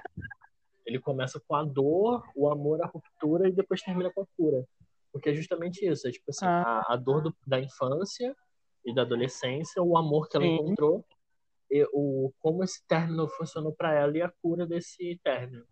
Ele 0.85 0.99
começa 0.99 1.41
com 1.47 1.55
a 1.55 1.63
dor, 1.63 2.23
o 2.35 2.49
amor, 2.51 2.83
a 2.83 2.87
ruptura 2.87 3.49
e 3.49 3.53
depois 3.53 3.81
termina 3.83 4.11
com 4.13 4.23
a 4.23 4.27
cura. 4.37 4.65
Porque 5.13 5.31
é 5.31 5.35
justamente 5.35 5.85
isso, 5.87 6.07
é 6.07 6.11
tipo 6.11 6.27
assim, 6.29 6.45
Ah. 6.47 6.83
a, 6.87 6.95
a 6.95 6.97
dor 6.97 7.23
do- 7.23 7.37
da 7.47 7.59
infância 7.61 8.37
e 8.85 8.95
da 8.95 9.03
adolescência, 9.03 9.83
o 9.83 9.97
amor 9.97 10.29
que 10.29 10.37
ela 10.37 10.47
Sim. 10.47 10.55
encontrou, 10.55 11.05
e 11.71 11.87
o, 11.93 12.33
como 12.41 12.65
esse 12.65 12.85
término 12.87 13.29
funcionou 13.29 13.73
pra 13.73 13.95
ela 13.95 14.17
e 14.17 14.23
a 14.23 14.33
cura 14.43 14.67
desse 14.67 15.21
término. 15.23 15.65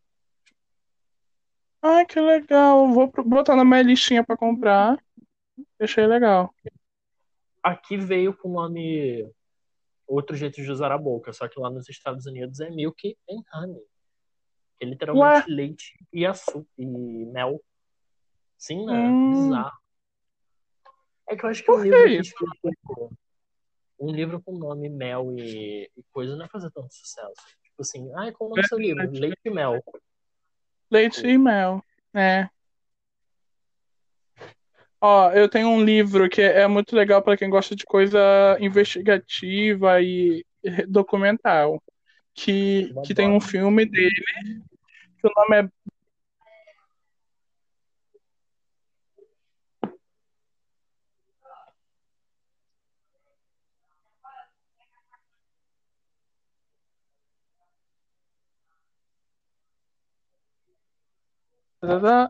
Ai, 1.82 2.06
que 2.06 2.20
legal. 2.20 2.88
Vou 2.88 3.10
botar 3.24 3.56
na 3.56 3.64
minha 3.64 3.82
listinha 3.82 4.24
pra 4.24 4.36
comprar. 4.36 5.02
Achei 5.80 6.06
legal. 6.06 6.54
Aqui 7.62 7.96
veio 7.96 8.36
com 8.36 8.48
o 8.48 8.52
nome 8.52 9.28
outro 10.06 10.36
jeito 10.36 10.62
de 10.62 10.70
usar 10.70 10.90
a 10.90 10.98
boca, 10.98 11.32
só 11.32 11.46
que 11.48 11.60
lá 11.60 11.70
nos 11.70 11.88
Estados 11.88 12.26
Unidos 12.26 12.60
é 12.60 12.70
Milk 12.70 13.16
and 13.28 13.42
Honey. 13.52 13.82
Que 14.78 14.86
é 14.86 14.88
literalmente 14.88 15.50
leite 15.50 16.06
e 16.12 16.24
açúcar 16.24 16.66
e 16.78 16.86
mel. 16.86 17.62
Sim, 18.56 18.86
né? 18.86 19.08
Hum. 19.08 19.30
Bizarro. 19.30 19.78
É 21.28 21.36
que 21.36 21.44
eu 21.44 21.50
acho 21.50 21.62
que 21.62 21.70
um 21.70 21.74
Por 21.74 21.82
que 21.82 21.88
livro 21.90 22.04
que 22.04 22.14
isso? 22.14 22.34
um 24.00 24.12
livro 24.12 24.40
com 24.40 24.56
nome 24.56 24.88
mel 24.88 25.34
e, 25.36 25.90
e 25.96 26.02
coisa 26.12 26.32
não 26.32 26.40
vai 26.40 26.48
fazer 26.48 26.70
tanto 26.70 26.92
sucesso. 26.94 27.34
Tipo 27.62 27.82
assim, 27.82 28.10
ai, 28.14 28.32
qual 28.32 28.48
o 28.48 28.50
nome 28.50 28.62
do 28.62 28.68
seu 28.68 28.78
livro? 28.78 29.10
Leite 29.10 29.40
e 29.44 29.50
mel. 29.50 29.84
Leite 30.90 31.26
e 31.26 31.38
mel. 31.38 31.82
É. 32.14 32.48
Ó, 35.00 35.30
eu 35.32 35.48
tenho 35.48 35.68
um 35.68 35.84
livro 35.84 36.28
que 36.28 36.40
é 36.40 36.66
muito 36.66 36.96
legal 36.96 37.22
pra 37.22 37.36
quem 37.36 37.50
gosta 37.50 37.76
de 37.76 37.84
coisa 37.84 38.18
investigativa 38.60 40.00
e 40.00 40.44
documental. 40.88 41.82
Que, 42.34 42.94
que 43.04 43.14
tem 43.14 43.28
um 43.28 43.40
filme 43.40 43.84
dele, 43.84 44.14
que 45.20 45.26
o 45.26 45.32
nome 45.36 45.56
é 45.56 45.68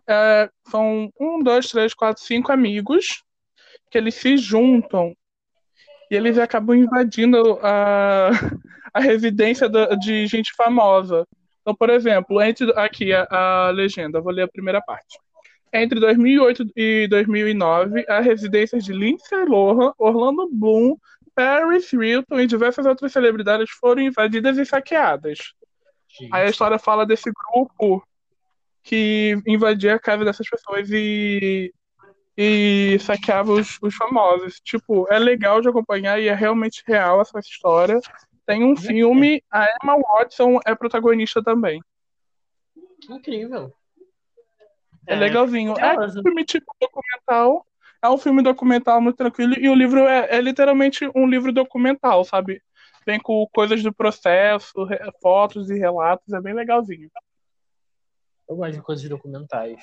É, 0.07 0.51
são 0.71 1.11
um, 1.19 1.43
dois, 1.43 1.69
três, 1.71 1.95
quatro, 1.95 2.23
cinco 2.23 2.53
amigos 2.53 3.23
que 3.91 3.97
eles 3.97 4.15
se 4.15 4.37
juntam 4.37 5.15
e 6.11 6.17
eles 6.17 6.39
acabam 6.39 6.77
invadindo 6.77 7.59
a, 7.63 8.31
a 8.93 9.01
residência 9.01 9.69
da- 9.69 9.95
de 9.95 10.27
gente 10.27 10.53
famosa. 10.55 11.27
Então, 11.63 11.75
por 11.75 11.91
exemplo, 11.91 12.41
entre 12.43 12.71
aqui 12.79 13.13
a, 13.13 13.27
a 13.31 13.71
legenda, 13.71 14.21
vou 14.21 14.33
ler 14.33 14.43
a 14.43 14.49
primeira 14.49 14.81
parte. 14.81 15.19
Entre 15.73 16.01
2008 16.01 16.65
e 16.75 17.07
2009, 17.09 18.05
as 18.09 18.25
residências 18.25 18.85
de 18.85 18.93
Lindsay 18.93 19.45
Lohan, 19.45 19.93
Orlando 19.99 20.49
Bloom, 20.51 20.97
Paris 21.35 21.93
Hilton 21.93 22.41
e 22.41 22.47
diversas 22.47 22.87
outras 22.87 23.13
celebridades 23.13 23.71
foram 23.71 24.03
invadidas 24.03 24.57
e 24.57 24.65
saqueadas. 24.65 25.39
Gente, 26.09 26.35
Aí 26.35 26.47
a 26.47 26.51
história 26.51 26.79
fala 26.79 27.05
desse 27.05 27.31
grupo 27.31 28.03
que 28.89 29.37
invadia 29.47 29.97
a 29.97 29.99
casa 29.99 30.25
dessas 30.25 30.49
pessoas 30.49 30.89
e, 30.91 31.71
e 32.35 32.99
saqueava 33.01 33.53
os, 33.53 33.79
os 33.83 33.95
famosos. 33.95 34.61
Tipo, 34.65 35.07
é 35.13 35.19
legal 35.19 35.61
de 35.61 35.69
acompanhar 35.69 36.19
e 36.19 36.27
é 36.27 36.35
realmente 36.35 36.83
real 36.87 37.21
essa 37.21 37.39
história. 37.39 38.01
Tem 38.47 38.65
um 38.65 38.75
filme, 38.75 39.45
a 39.51 39.67
Emma 39.83 39.99
Watson 39.99 40.59
é 40.65 40.75
protagonista 40.75 41.43
também. 41.43 41.83
incrível. 43.11 43.71
É, 45.07 45.15
legalzinho. 45.15 45.75
É 45.79 45.93
um 45.93 45.95
curioso. 45.97 46.23
filme 46.23 46.45
tipo 46.47 46.75
documental. 46.81 47.67
É 48.03 48.09
um 48.09 48.17
filme 48.17 48.43
documental 48.43 49.03
muito 49.03 49.17
tranquilo. 49.17 49.55
E 49.59 49.69
o 49.69 49.75
livro 49.75 50.01
é, 50.01 50.37
é 50.37 50.41
literalmente 50.41 51.11
um 51.15 51.27
livro 51.27 51.53
documental, 51.53 52.25
sabe? 52.25 52.63
Vem 53.05 53.21
com 53.21 53.47
coisas 53.53 53.83
do 53.83 53.93
processo, 53.93 54.85
re- 54.85 54.99
fotos 55.21 55.69
e 55.69 55.79
relatos. 55.79 56.33
É 56.33 56.41
bem 56.41 56.55
legalzinho. 56.55 57.11
Eu 58.49 58.57
gosto 58.57 58.75
de 58.75 58.83
coisas 58.83 59.09
documentais. 59.09 59.83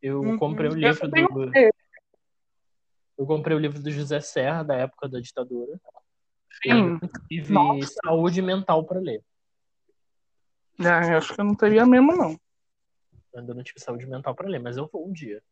Eu 0.00 0.22
Uhum. 0.22 0.38
comprei 0.38 0.70
o 0.70 0.74
livro 0.74 1.08
do. 1.08 1.52
Eu 3.16 3.26
comprei 3.26 3.56
o 3.56 3.60
livro 3.60 3.80
do 3.80 3.90
José 3.90 4.20
Serra, 4.20 4.62
da 4.62 4.74
época 4.76 5.08
da 5.08 5.20
ditadura. 5.20 5.80
Sim. 6.62 6.98
Eu 7.00 7.08
tive 7.28 7.52
Nossa. 7.52 7.94
saúde 8.04 8.42
mental 8.42 8.84
para 8.84 9.00
ler. 9.00 9.22
Ah, 10.80 11.06
eu 11.06 11.18
acho 11.18 11.34
que 11.34 11.40
eu 11.40 11.44
não 11.44 11.54
teria 11.54 11.86
mesmo, 11.86 12.14
não. 12.16 12.32
Eu 13.32 13.40
ainda 13.40 13.54
não 13.54 13.62
tive 13.62 13.80
saúde 13.80 14.06
mental 14.06 14.34
para 14.34 14.48
ler, 14.48 14.60
mas 14.60 14.76
eu 14.76 14.88
vou 14.92 15.08
um 15.08 15.12
dia. 15.12 15.42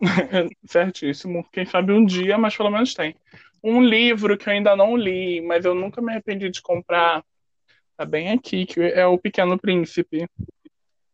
Certíssimo. 0.66 1.48
Quem 1.50 1.66
sabe 1.66 1.92
um 1.92 2.04
dia, 2.04 2.38
mas 2.38 2.56
pelo 2.56 2.70
menos 2.70 2.94
tem. 2.94 3.14
Um 3.62 3.82
livro 3.82 4.36
que 4.38 4.48
eu 4.48 4.52
ainda 4.54 4.74
não 4.74 4.96
li, 4.96 5.42
mas 5.42 5.64
eu 5.64 5.74
nunca 5.74 6.00
me 6.00 6.10
arrependi 6.10 6.50
de 6.50 6.62
comprar. 6.62 7.22
Tá 8.00 8.06
bem 8.06 8.30
aqui, 8.30 8.64
que 8.64 8.80
é 8.80 9.04
o 9.04 9.18
Pequeno 9.18 9.58
Príncipe. 9.58 10.22
Eu 10.22 10.26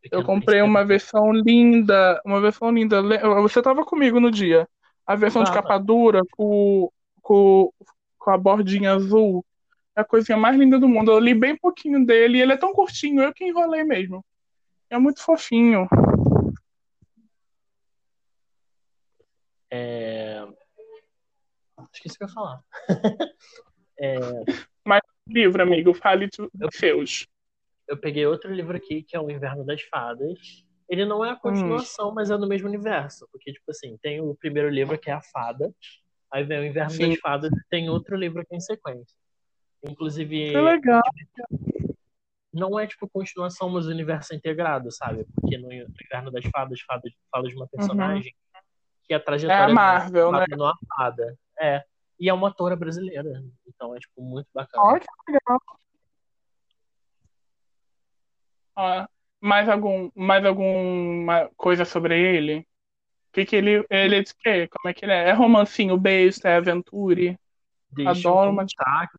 Pequeno 0.02 0.24
comprei 0.24 0.60
Príncipe. 0.60 0.70
uma 0.70 0.84
versão 0.84 1.32
linda, 1.32 2.22
uma 2.24 2.40
versão 2.40 2.70
linda. 2.70 3.02
Você 3.42 3.60
tava 3.60 3.84
comigo 3.84 4.20
no 4.20 4.30
dia. 4.30 4.68
A 5.04 5.16
versão 5.16 5.42
de 5.42 5.50
capa 5.50 5.78
dura 5.78 6.22
com, 6.30 6.88
com, 7.20 7.72
com 8.16 8.30
a 8.30 8.38
bordinha 8.38 8.92
azul. 8.92 9.44
É 9.96 10.02
a 10.02 10.04
coisinha 10.04 10.38
mais 10.38 10.56
linda 10.56 10.78
do 10.78 10.88
mundo. 10.88 11.10
Eu 11.10 11.18
li 11.18 11.34
bem 11.34 11.56
pouquinho 11.56 12.06
dele 12.06 12.38
e 12.38 12.40
ele 12.40 12.52
é 12.52 12.56
tão 12.56 12.72
curtinho, 12.72 13.20
eu 13.20 13.34
que 13.34 13.44
enrolei 13.44 13.82
mesmo. 13.82 14.24
É 14.88 14.96
muito 14.96 15.20
fofinho. 15.24 15.88
É... 19.68 20.46
Esqueci 21.92 22.14
o 22.14 22.18
que 22.18 22.24
eu 22.24 22.28
ia 22.28 22.32
falar. 22.32 22.60
É, 23.98 24.18
Livro, 25.28 25.62
amigo, 25.62 25.92
fale 25.94 26.28
de 26.28 26.48
de 26.54 26.76
seus. 26.76 27.26
eu 27.88 27.96
peguei 27.96 28.26
outro 28.26 28.52
livro 28.52 28.76
aqui, 28.76 29.02
que 29.02 29.16
é 29.16 29.20
O 29.20 29.30
Inverno 29.30 29.64
das 29.64 29.82
Fadas. 29.82 30.64
Ele 30.88 31.04
não 31.04 31.24
é 31.24 31.30
a 31.30 31.36
continuação, 31.36 32.12
mas 32.14 32.30
é 32.30 32.36
no 32.36 32.46
mesmo 32.46 32.68
universo. 32.68 33.28
Porque, 33.32 33.52
tipo 33.52 33.68
assim, 33.70 33.96
tem 33.98 34.20
o 34.20 34.34
primeiro 34.36 34.68
livro, 34.68 34.96
que 34.98 35.10
é 35.10 35.14
A 35.14 35.20
Fada. 35.20 35.72
Aí 36.32 36.44
vem 36.44 36.60
O 36.60 36.64
Inverno 36.64 36.90
Sim. 36.90 37.08
das 37.10 37.18
Fadas 37.18 37.50
e 37.52 37.68
tem 37.68 37.88
outro 37.90 38.16
livro 38.16 38.40
aqui 38.40 38.54
em 38.54 38.60
sequência. 38.60 39.16
Inclusive, 39.82 40.50
Que 40.52 40.60
legal. 40.60 41.02
não 42.52 42.78
é 42.78 42.86
tipo 42.86 43.08
continuação, 43.08 43.68
mas 43.68 43.86
o 43.86 43.90
universo 43.90 44.32
é 44.32 44.36
integrado, 44.36 44.90
sabe? 44.92 45.26
Porque 45.34 45.58
no 45.58 45.72
Inverno 45.72 46.30
das 46.30 46.44
Fadas, 46.46 46.80
Fadas 46.82 47.12
fala 47.30 47.48
de 47.48 47.54
uma 47.54 47.66
personagem 47.68 48.32
que 49.04 49.14
a 49.14 49.20
trajetória 49.20 49.64
Uhum. 49.64 49.68
É 49.68 49.72
a 49.72 49.74
Marvel, 49.74 50.32
né? 50.32 50.44
é 50.50 50.56
numa 50.56 50.74
fada. 50.96 51.36
É. 51.60 51.84
E 52.18 52.28
é 52.28 52.34
uma 52.34 52.48
atora 52.48 52.76
brasileira. 52.76 53.42
Então 53.66 53.94
é, 53.94 53.98
tipo, 53.98 54.22
muito 54.22 54.48
bacana. 54.54 55.00
Que 55.00 55.32
legal. 55.32 55.60
Ó, 58.76 59.06
mais 59.40 59.68
algum, 59.68 60.10
mais 60.14 60.44
alguma 60.44 61.50
coisa 61.56 61.84
sobre 61.84 62.18
ele? 62.18 62.60
O 63.28 63.32
que, 63.32 63.44
que 63.44 63.56
ele, 63.56 63.84
ele 63.90 64.16
é 64.16 64.22
de 64.22 64.34
quê? 64.34 64.68
Como 64.68 64.88
é 64.90 64.94
que 64.94 65.04
ele 65.04 65.12
é? 65.12 65.28
É 65.28 65.32
romancinho 65.32 65.98
besta, 65.98 66.48
é 66.48 66.56
aventure? 66.56 67.38
Deixa 67.90 68.10
Adoro 68.10 68.50
uma... 68.50 68.66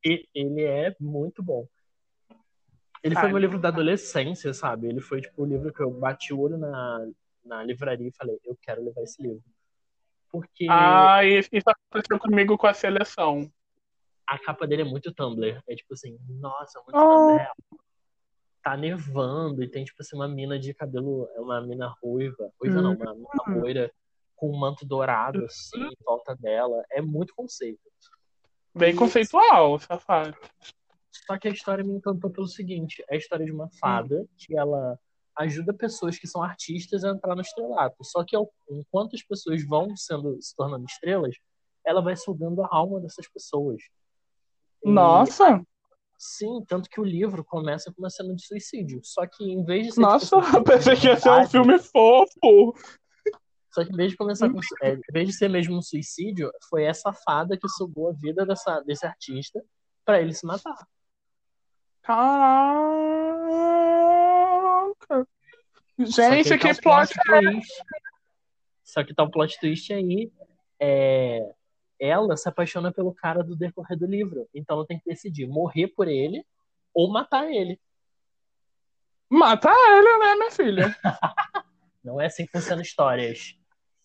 que 0.02 0.28
ele 0.34 0.64
é 0.64 0.96
muito 1.00 1.42
bom. 1.42 1.68
Ele 3.04 3.16
foi 3.16 3.30
meu 3.30 3.38
livro 3.38 3.60
da 3.60 3.70
adolescência, 3.70 4.54
sabe? 4.54 4.88
Ele 4.88 5.00
foi 5.00 5.22
tipo 5.22 5.44
o 5.44 5.46
livro 5.46 5.72
que 5.72 5.82
eu 5.82 5.92
bati 5.92 6.34
o 6.34 6.40
olho 6.40 6.58
na, 6.58 7.08
na 7.46 7.64
livraria 7.64 8.08
e 8.08 8.16
falei, 8.16 8.38
eu 8.44 8.58
quero 8.62 8.84
levar 8.84 9.02
esse 9.02 9.22
livro. 9.22 9.42
Porque. 10.32 10.68
Ah, 10.70 11.24
isso 11.24 11.50
aconteceu 11.66 12.20
comigo 12.20 12.58
com 12.58 12.68
a 12.68 12.74
seleção. 12.74 13.50
A 14.28 14.38
capa 14.38 14.68
dele 14.68 14.82
é 14.82 14.86
muito 14.86 15.14
Tumblr. 15.14 15.62
É 15.68 15.76
tipo 15.76 15.94
assim, 15.94 16.18
nossa, 16.28 16.80
muito 16.82 16.98
oh. 16.98 17.38
Tumblr. 17.38 17.48
Tá 18.62 18.76
nevando 18.76 19.64
e 19.64 19.70
tem, 19.70 19.86
tipo 19.86 20.02
assim, 20.02 20.16
uma 20.16 20.28
mina 20.28 20.60
de 20.60 20.74
cabelo. 20.74 21.30
É 21.36 21.40
uma 21.40 21.62
mina 21.62 21.94
ruiva. 22.02 22.52
Ruiva 22.60 22.80
hum. 22.80 22.82
não, 22.82 22.94
uma 22.96 23.14
mina 23.14 23.30
hum. 23.48 23.62
loira 23.62 23.92
com 24.36 24.52
um 24.52 24.58
manto 24.58 24.86
dourado, 24.86 25.46
assim, 25.46 25.82
em 25.82 25.98
volta 26.06 26.36
dela. 26.36 26.84
É 26.92 27.02
muito 27.02 27.34
conceito. 27.34 27.80
Bem 28.76 28.96
conceitual, 28.96 29.80
safado. 29.80 30.38
Só 31.12 31.38
que 31.38 31.48
a 31.48 31.52
história 31.52 31.84
me 31.84 31.94
encantou 31.94 32.30
pelo 32.30 32.48
seguinte: 32.48 33.04
é 33.10 33.16
a 33.16 33.18
história 33.18 33.46
de 33.46 33.52
uma 33.52 33.70
fada 33.80 34.22
hum. 34.22 34.28
que 34.38 34.58
ela 34.58 35.00
ajuda 35.38 35.74
pessoas 35.74 36.18
que 36.18 36.28
são 36.28 36.44
artistas 36.44 37.04
a 37.04 37.10
entrar 37.10 37.36
no 37.36 37.42
estrelato. 37.42 37.98
Só 38.04 38.24
que 38.24 38.36
enquanto 38.70 39.16
as 39.16 39.24
pessoas 39.24 39.66
vão 39.66 39.96
sendo 39.96 40.42
se 40.42 40.56
tornando 40.56 40.86
estrelas, 40.86 41.36
ela 41.86 42.02
vai 42.02 42.16
sugando 42.16 42.64
a 42.64 42.70
alma 42.72 43.00
dessas 43.00 43.28
pessoas. 43.30 43.82
Nossa! 44.84 45.62
sim, 46.18 46.64
tanto 46.68 46.90
que 46.90 47.00
o 47.00 47.04
livro 47.04 47.44
começa 47.44 47.92
com 47.92 48.02
uma 48.02 48.10
cena 48.10 48.34
de 48.36 48.46
suicídio. 48.46 49.00
Só 49.04 49.26
que 49.28 49.44
em 49.44 49.64
vez 49.64 49.88
de 49.88 49.94
ser. 49.94 50.02
Nossa, 50.02 50.42
tipo, 50.42 50.58
eu 50.58 50.64
pensei 50.64 50.96
que 50.96 51.08
ia 51.08 51.18
ser 51.18 51.30
um 51.30 51.48
filme 51.48 51.78
fofo! 51.78 52.76
Só 53.72 53.86
que 53.86 53.94
em 53.94 53.96
vez 53.96 54.12
de 54.12 54.18
começar 54.18 54.50
com, 54.50 54.60
é, 54.82 54.96
em 54.96 55.14
vez 55.14 55.28
de 55.28 55.34
ser 55.36 55.50
mesmo 55.50 55.78
um 55.78 55.82
suicídio, 55.82 56.52
foi 56.70 56.84
essa 56.84 57.14
fada 57.14 57.58
que 57.58 57.70
sugou 57.70 58.10
a 58.10 58.14
vida 58.14 58.46
dessa, 58.46 58.82
desse 58.82 59.06
artista 59.06 59.64
para 60.04 60.20
ele 60.20 60.34
se 60.34 60.46
matar. 60.46 60.76
Caraca! 62.02 63.37
Gente, 66.00 66.58
que, 66.58 66.74
que 66.74 66.82
plot, 66.82 67.14
plot 67.14 67.44
twist. 67.44 67.74
Só 68.84 69.04
que 69.04 69.14
tá 69.14 69.24
o 69.24 69.32
plot 69.32 69.60
twist 69.60 69.92
aí. 69.94 70.32
É, 70.80 71.40
ela 72.00 72.38
se 72.38 72.48
apaixona 72.48 72.92
pelo 72.92 73.14
cara 73.14 73.44
do 73.44 73.56
decorrer 73.56 73.98
do 73.98 74.06
livro. 74.06 74.48
Então 74.54 74.78
ela 74.78 74.86
tem 74.86 75.00
que 75.00 75.10
decidir 75.10 75.48
morrer 75.48 75.88
por 75.88 76.08
ele 76.08 76.46
ou 76.94 77.12
matar 77.12 77.50
ele. 77.50 77.80
Matar 79.30 79.76
ele, 79.76 80.18
né, 80.20 80.36
minha 80.36 80.52
filha? 80.52 80.96
Não 82.04 82.22
é 82.22 82.28
assim 82.28 82.46
que 82.46 82.52
funcionam 82.52 82.82
histórias. 82.82 83.58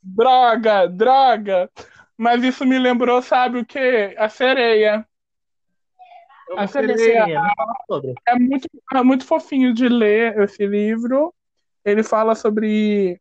Droga, 0.02 0.88
droga. 0.88 1.70
Mas 2.16 2.42
isso 2.42 2.64
me 2.64 2.78
lembrou, 2.78 3.22
sabe 3.22 3.58
o 3.58 3.64
que? 3.64 4.14
A 4.18 4.28
sereia. 4.28 5.06
A 6.56 6.66
sereia, 6.66 7.40
é 8.28 8.38
muito, 8.38 8.68
é 8.92 9.02
muito 9.02 9.24
fofinho 9.24 9.72
de 9.72 9.88
ler 9.88 10.38
esse 10.40 10.66
livro. 10.66 11.32
Ele 11.84 12.02
fala 12.02 12.34
sobre 12.34 13.20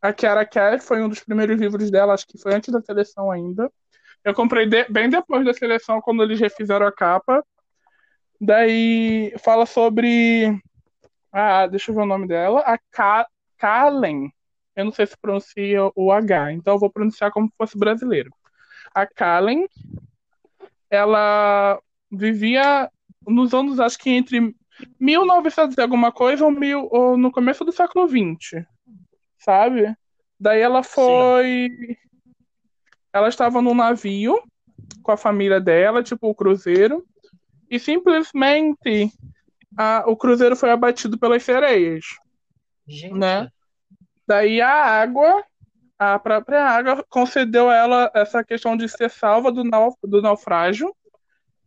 a 0.00 0.12
Kiara 0.12 0.46
Cash, 0.46 0.84
foi 0.84 1.02
um 1.02 1.08
dos 1.08 1.20
primeiros 1.20 1.58
livros 1.60 1.90
dela, 1.90 2.14
acho 2.14 2.26
que 2.26 2.38
foi 2.38 2.54
antes 2.54 2.72
da 2.72 2.80
seleção 2.80 3.30
ainda. 3.30 3.70
Eu 4.24 4.34
comprei 4.34 4.66
de, 4.66 4.84
bem 4.84 5.08
depois 5.08 5.44
da 5.44 5.54
seleção, 5.54 6.00
quando 6.00 6.22
eles 6.22 6.38
refizeram 6.40 6.86
a 6.86 6.92
capa. 6.92 7.44
Daí 8.40 9.32
fala 9.38 9.66
sobre. 9.66 10.60
Ah, 11.32 11.66
deixa 11.66 11.90
eu 11.90 11.94
ver 11.94 12.02
o 12.02 12.06
nome 12.06 12.26
dela. 12.26 12.60
A 12.60 12.78
Ka 12.90 13.26
Kalen. 13.56 14.32
Eu 14.76 14.84
não 14.84 14.92
sei 14.92 15.06
se 15.06 15.16
pronuncia 15.18 15.90
o 15.96 16.12
H, 16.12 16.52
então 16.52 16.74
eu 16.74 16.78
vou 16.78 16.90
pronunciar 16.90 17.32
como 17.32 17.48
se 17.48 17.54
fosse 17.58 17.76
brasileiro. 17.76 18.30
A 18.94 19.04
Kalen, 19.06 19.68
ela 20.88 21.80
vivia 22.10 22.88
nos 23.26 23.52
anos, 23.52 23.80
acho 23.80 23.98
que 23.98 24.10
entre 24.10 24.54
1900 24.98 25.76
e 25.76 25.80
alguma 25.80 26.12
coisa 26.12 26.44
ou, 26.44 26.50
mil, 26.50 26.88
ou 26.90 27.16
no 27.16 27.30
começo 27.30 27.64
do 27.64 27.72
século 27.72 28.08
XX, 28.08 28.64
sabe? 29.38 29.94
Daí 30.38 30.60
ela 30.60 30.82
foi. 30.82 31.68
Sim. 31.70 31.96
Ela 33.12 33.28
estava 33.28 33.60
num 33.60 33.74
navio 33.74 34.40
com 35.02 35.10
a 35.10 35.16
família 35.16 35.60
dela, 35.60 36.02
tipo 36.02 36.28
o 36.28 36.34
cruzeiro, 36.34 37.04
e 37.70 37.78
simplesmente 37.78 39.10
a, 39.76 40.04
o 40.06 40.16
cruzeiro 40.16 40.54
foi 40.54 40.70
abatido 40.70 41.18
pelas 41.18 41.42
sereias. 41.42 42.04
Gente. 42.86 43.14
Né? 43.14 43.48
Daí 44.26 44.60
a 44.60 44.70
água, 44.70 45.44
a 45.98 46.18
própria 46.18 46.64
água, 46.64 47.04
concedeu 47.08 47.68
a 47.68 47.74
ela 47.74 48.10
essa 48.14 48.44
questão 48.44 48.76
de 48.76 48.88
ser 48.88 49.10
salva 49.10 49.50
do, 49.50 49.64
nau, 49.64 49.96
do 50.02 50.22
naufrágio 50.22 50.94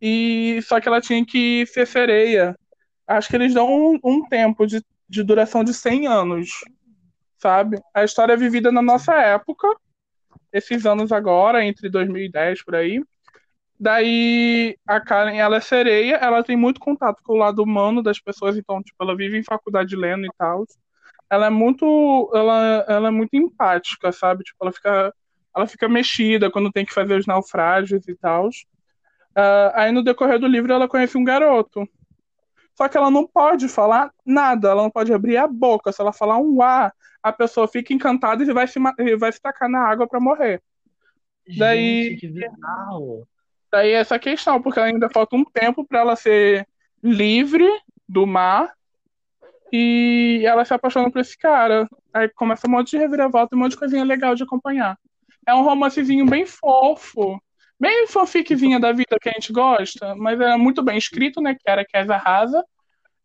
e 0.00 0.60
só 0.62 0.80
que 0.80 0.88
ela 0.88 1.00
tinha 1.00 1.24
que 1.24 1.64
ser 1.66 1.86
sereia. 1.86 2.56
Acho 3.06 3.28
que 3.28 3.36
eles 3.36 3.54
dão 3.54 3.68
um, 3.68 3.98
um 4.04 4.28
tempo 4.28 4.66
de, 4.66 4.82
de 5.08 5.22
duração 5.22 5.64
de 5.64 5.74
100 5.74 6.06
anos, 6.06 6.50
sabe? 7.38 7.80
A 7.94 8.04
história 8.04 8.32
é 8.34 8.36
vivida 8.36 8.70
na 8.70 8.82
nossa 8.82 9.14
época, 9.14 9.68
esses 10.52 10.86
anos 10.86 11.12
agora, 11.12 11.64
entre 11.64 11.88
2010 11.88 12.64
por 12.64 12.76
aí. 12.76 13.02
Daí 13.78 14.76
a 14.86 15.00
Karen, 15.00 15.36
ela 15.36 15.56
é 15.56 15.60
sereia, 15.60 16.14
ela 16.16 16.44
tem 16.44 16.56
muito 16.56 16.78
contato 16.78 17.20
com 17.24 17.32
o 17.32 17.36
lado 17.36 17.62
humano 17.62 18.00
das 18.00 18.20
pessoas, 18.20 18.56
então 18.56 18.80
tipo, 18.80 19.02
ela 19.02 19.16
vive 19.16 19.36
em 19.36 19.42
faculdade 19.42 19.96
lendo 19.96 20.24
e 20.24 20.30
tal. 20.38 20.64
Ela 21.28 21.46
é 21.46 21.50
muito, 21.50 22.30
ela, 22.32 22.84
ela 22.86 23.08
é 23.08 23.10
muito 23.10 23.34
empática, 23.34 24.12
sabe? 24.12 24.44
Tipo, 24.44 24.58
ela 24.62 24.72
fica, 24.72 25.14
ela 25.56 25.66
fica 25.66 25.88
mexida 25.88 26.50
quando 26.50 26.70
tem 26.70 26.84
que 26.84 26.92
fazer 26.92 27.18
os 27.18 27.26
naufrágios 27.26 28.06
e 28.06 28.14
tal. 28.14 28.48
Uh, 28.48 29.72
aí 29.74 29.90
no 29.90 30.04
decorrer 30.04 30.38
do 30.38 30.46
livro 30.46 30.72
ela 30.72 30.86
conhece 30.86 31.18
um 31.18 31.24
garoto. 31.24 31.88
Só 32.74 32.88
que 32.88 32.96
ela 32.96 33.10
não 33.10 33.26
pode 33.26 33.68
falar 33.68 34.12
nada, 34.24 34.70
ela 34.70 34.82
não 34.82 34.90
pode 34.90 35.12
abrir 35.12 35.36
a 35.36 35.46
boca. 35.46 35.92
Se 35.92 36.00
ela 36.00 36.12
falar 36.12 36.38
um 36.38 36.62
A, 36.62 36.92
a 37.22 37.32
pessoa 37.32 37.68
fica 37.68 37.92
encantada 37.92 38.42
e 38.42 38.52
vai 38.52 38.66
se, 38.66 38.78
vai 39.18 39.32
se 39.32 39.40
tacar 39.40 39.68
na 39.68 39.80
água 39.80 40.06
para 40.06 40.20
morrer. 40.20 40.62
Gente, 41.46 41.58
daí, 41.58 42.16
que 42.18 42.28
bizarro. 42.28 43.26
daí 43.70 43.92
essa 43.92 44.18
questão, 44.18 44.62
porque 44.62 44.80
ainda 44.80 45.10
falta 45.10 45.36
um 45.36 45.44
tempo 45.44 45.84
para 45.84 46.00
ela 46.00 46.16
ser 46.16 46.66
livre 47.02 47.68
do 48.08 48.26
mar 48.26 48.72
e 49.72 50.42
ela 50.44 50.64
se 50.64 50.72
apaixona 50.72 51.10
por 51.10 51.20
esse 51.20 51.36
cara. 51.36 51.88
Aí 52.12 52.28
começa 52.28 52.66
um 52.66 52.70
monte 52.70 52.90
de 52.90 52.98
reviravolta 52.98 53.54
e 53.54 53.56
um 53.56 53.60
monte 53.60 53.72
de 53.72 53.78
coisinha 53.78 54.04
legal 54.04 54.34
de 54.34 54.42
acompanhar. 54.42 54.98
É 55.46 55.54
um 55.54 55.62
romancezinho 55.62 56.26
bem 56.26 56.46
fofo 56.46 57.40
Bem 57.82 58.06
fanficzinha 58.06 58.78
da 58.78 58.92
vida 58.92 59.18
que 59.20 59.28
a 59.28 59.32
gente 59.32 59.52
gosta, 59.52 60.14
mas 60.14 60.40
é 60.40 60.56
muito 60.56 60.84
bem 60.84 60.96
escrito, 60.96 61.40
né? 61.40 61.52
Que 61.52 61.68
era 61.68 61.84
Kes 61.84 62.08
Arrasa. 62.08 62.64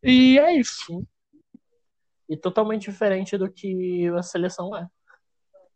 E 0.02 0.40
é 0.40 0.52
isso. 0.52 1.06
E 2.28 2.36
totalmente 2.36 2.90
diferente 2.90 3.38
do 3.38 3.52
que 3.52 4.08
a 4.18 4.24
seleção 4.24 4.76
é. 4.76 4.88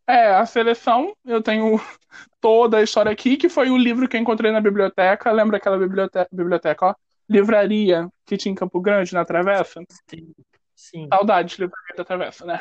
É, 0.07 0.33
a 0.33 0.47
seleção, 0.47 1.15
eu 1.23 1.43
tenho 1.43 1.79
toda 2.41 2.77
a 2.77 2.81
história 2.81 3.11
aqui, 3.11 3.37
que 3.37 3.49
foi 3.49 3.69
o 3.69 3.77
livro 3.77 4.09
que 4.09 4.17
eu 4.17 4.21
encontrei 4.21 4.51
na 4.51 4.59
biblioteca. 4.59 5.31
Lembra 5.31 5.57
aquela 5.57 5.77
biblioteca, 5.77 6.27
biblioteca 6.31 6.87
ó? 6.87 6.95
Livraria 7.29 8.09
que 8.25 8.35
tinha 8.35 8.51
em 8.51 8.55
Campo 8.55 8.81
Grande, 8.81 9.13
na 9.13 9.23
Travessa? 9.23 9.79
Sim. 10.09 10.33
Sim. 10.75 11.07
Saudades 11.07 11.55
de 11.55 11.61
livraria 11.61 11.95
da 11.95 12.03
Travessa, 12.03 12.47
né? 12.47 12.59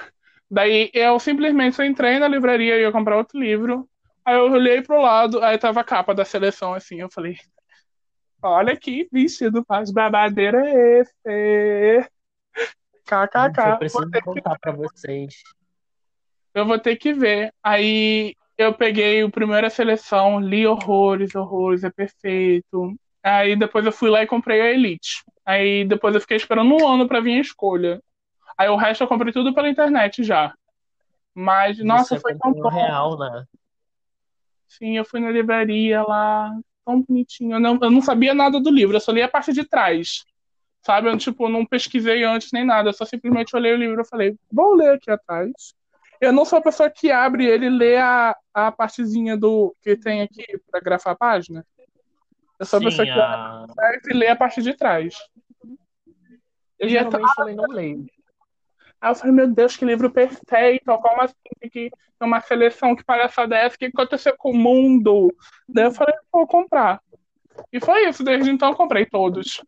Daí 0.50 0.90
eu 0.92 1.18
simplesmente 1.18 1.82
entrei 1.82 2.18
na 2.18 2.28
livraria 2.28 2.76
e 2.76 2.82
ia 2.82 2.92
comprar 2.92 3.16
outro 3.16 3.40
livro. 3.40 3.88
Aí 4.30 4.36
eu 4.36 4.44
olhei 4.44 4.80
pro 4.80 5.02
lado, 5.02 5.42
aí 5.42 5.58
tava 5.58 5.80
a 5.80 5.84
capa 5.84 6.14
da 6.14 6.24
seleção 6.24 6.72
assim, 6.72 7.00
eu 7.00 7.10
falei, 7.10 7.36
olha 8.40 8.76
que 8.76 9.08
vestido 9.10 9.66
mais 9.68 9.90
babadeiro 9.90 10.56
é 10.56 11.00
esse? 11.00 12.10
KKK. 13.06 13.70
Eu 13.70 13.78
preciso 13.78 14.10
contar 14.22 14.54
que... 14.54 14.60
pra 14.60 14.70
vocês. 14.70 15.34
Eu 16.54 16.64
vou 16.64 16.78
ter 16.78 16.94
que 16.94 17.12
ver. 17.12 17.52
Aí 17.60 18.36
eu 18.56 18.72
peguei 18.72 19.24
o 19.24 19.32
primeira 19.32 19.68
seleção, 19.68 20.38
li 20.38 20.64
horrores, 20.64 21.34
horrores, 21.34 21.82
é 21.82 21.90
perfeito. 21.90 22.94
Aí 23.24 23.56
depois 23.56 23.84
eu 23.84 23.90
fui 23.90 24.10
lá 24.10 24.22
e 24.22 24.28
comprei 24.28 24.60
a 24.60 24.70
Elite. 24.70 25.24
Aí 25.44 25.84
depois 25.84 26.14
eu 26.14 26.20
fiquei 26.20 26.36
esperando 26.36 26.72
um 26.72 26.86
ano 26.86 27.08
para 27.08 27.20
vir 27.20 27.36
a 27.36 27.40
escolha. 27.40 28.00
Aí 28.56 28.68
o 28.68 28.76
resto 28.76 29.02
eu 29.02 29.08
comprei 29.08 29.32
tudo 29.32 29.52
pela 29.52 29.68
internet 29.68 30.22
já. 30.22 30.54
Mas, 31.34 31.78
Você 31.78 31.82
nossa, 31.82 32.20
foi 32.20 32.36
tão 32.36 32.52
bom. 32.52 32.68
real, 32.68 33.18
né? 33.18 33.44
Sim, 34.70 34.96
eu 34.96 35.04
fui 35.04 35.18
na 35.18 35.30
livraria 35.30 36.00
lá, 36.02 36.56
tão 36.84 37.02
bonitinho. 37.02 37.56
Eu 37.56 37.60
não, 37.60 37.78
eu 37.82 37.90
não 37.90 38.00
sabia 38.00 38.32
nada 38.32 38.60
do 38.60 38.70
livro, 38.70 38.96
eu 38.96 39.00
só 39.00 39.10
li 39.10 39.20
a 39.20 39.28
parte 39.28 39.52
de 39.52 39.64
trás. 39.64 40.24
Sabe? 40.86 41.08
Eu, 41.08 41.18
tipo, 41.18 41.48
não 41.48 41.66
pesquisei 41.66 42.24
antes 42.24 42.52
nem 42.52 42.64
nada, 42.64 42.88
eu 42.88 42.92
só 42.92 43.04
simplesmente 43.04 43.54
olhei 43.54 43.74
o 43.74 43.76
livro 43.76 44.00
e 44.00 44.08
falei, 44.08 44.36
vou 44.50 44.74
ler 44.74 44.94
aqui 44.94 45.10
atrás. 45.10 45.74
Eu 46.20 46.32
não 46.32 46.44
sou 46.44 46.58
a 46.58 46.62
pessoa 46.62 46.88
que 46.88 47.10
abre 47.10 47.46
ele 47.46 47.66
e 47.66 47.70
lê 47.70 47.96
a, 47.96 48.36
a 48.54 48.70
partezinha 48.70 49.36
do 49.36 49.74
que 49.82 49.96
tem 49.96 50.22
aqui 50.22 50.46
para 50.70 50.80
grafar 50.80 51.14
a 51.14 51.16
página. 51.16 51.66
Eu 52.58 52.66
sou 52.66 52.78
Sim, 52.78 52.86
a 52.86 52.88
pessoa 52.88 53.06
que 53.06 53.18
a... 53.18 53.62
abre 53.62 54.00
e 54.10 54.14
lê 54.14 54.28
a 54.28 54.36
parte 54.36 54.62
de 54.62 54.74
trás. 54.74 55.16
Eu 56.78 56.86
e 56.86 56.90
geralmente 56.90 57.34
também 57.36 57.56
não 57.56 57.66
leio. 57.66 58.06
Aí 59.00 59.10
eu 59.10 59.14
falei, 59.14 59.34
meu 59.34 59.48
Deus, 59.48 59.76
que 59.76 59.84
livro 59.84 60.10
perfeito. 60.10 60.84
Como 60.84 61.22
assim? 61.22 61.34
Que 61.70 61.90
ter 61.90 62.24
uma 62.24 62.40
seleção 62.40 62.94
que 62.94 63.04
palhaçada 63.04 63.56
é 63.56 63.66
essa? 63.66 63.76
O 63.76 63.78
que 63.78 63.86
aconteceu 63.86 64.36
com 64.36 64.50
o 64.50 64.56
mundo? 64.56 65.34
Daí 65.68 65.84
eu 65.84 65.92
falei, 65.92 66.14
vou 66.32 66.46
comprar. 66.46 67.00
E 67.72 67.80
foi 67.80 68.08
isso, 68.08 68.24
desde 68.24 68.50
então 68.50 68.70
eu 68.70 68.76
comprei 68.76 69.06
todos. 69.06 69.62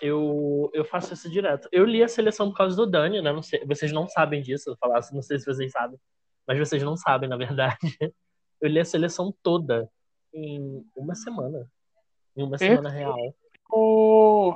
Eu, 0.00 0.70
eu 0.72 0.84
faço 0.84 1.12
isso 1.12 1.30
direto. 1.30 1.68
Eu 1.70 1.84
li 1.84 2.02
a 2.02 2.08
seleção 2.08 2.50
por 2.50 2.56
causa 2.56 2.74
do 2.74 2.86
Dani, 2.86 3.20
né? 3.20 3.32
Não 3.32 3.42
sei, 3.42 3.64
vocês 3.66 3.92
não 3.92 4.08
sabem 4.08 4.40
disso, 4.40 4.70
eu 4.70 4.76
falasse, 4.76 5.14
não 5.14 5.22
sei 5.22 5.38
se 5.38 5.44
vocês 5.44 5.70
sabem, 5.70 5.98
mas 6.46 6.58
vocês 6.58 6.82
não 6.82 6.96
sabem, 6.96 7.28
na 7.28 7.36
verdade. 7.36 7.78
Eu 8.60 8.68
li 8.68 8.78
a 8.78 8.84
seleção 8.84 9.34
toda 9.42 9.90
em 10.34 10.84
uma 10.94 11.14
semana. 11.14 11.66
Em 12.36 12.42
uma 12.42 12.58
semana 12.58 12.90
real. 12.90 13.16
Oh. 13.72 14.54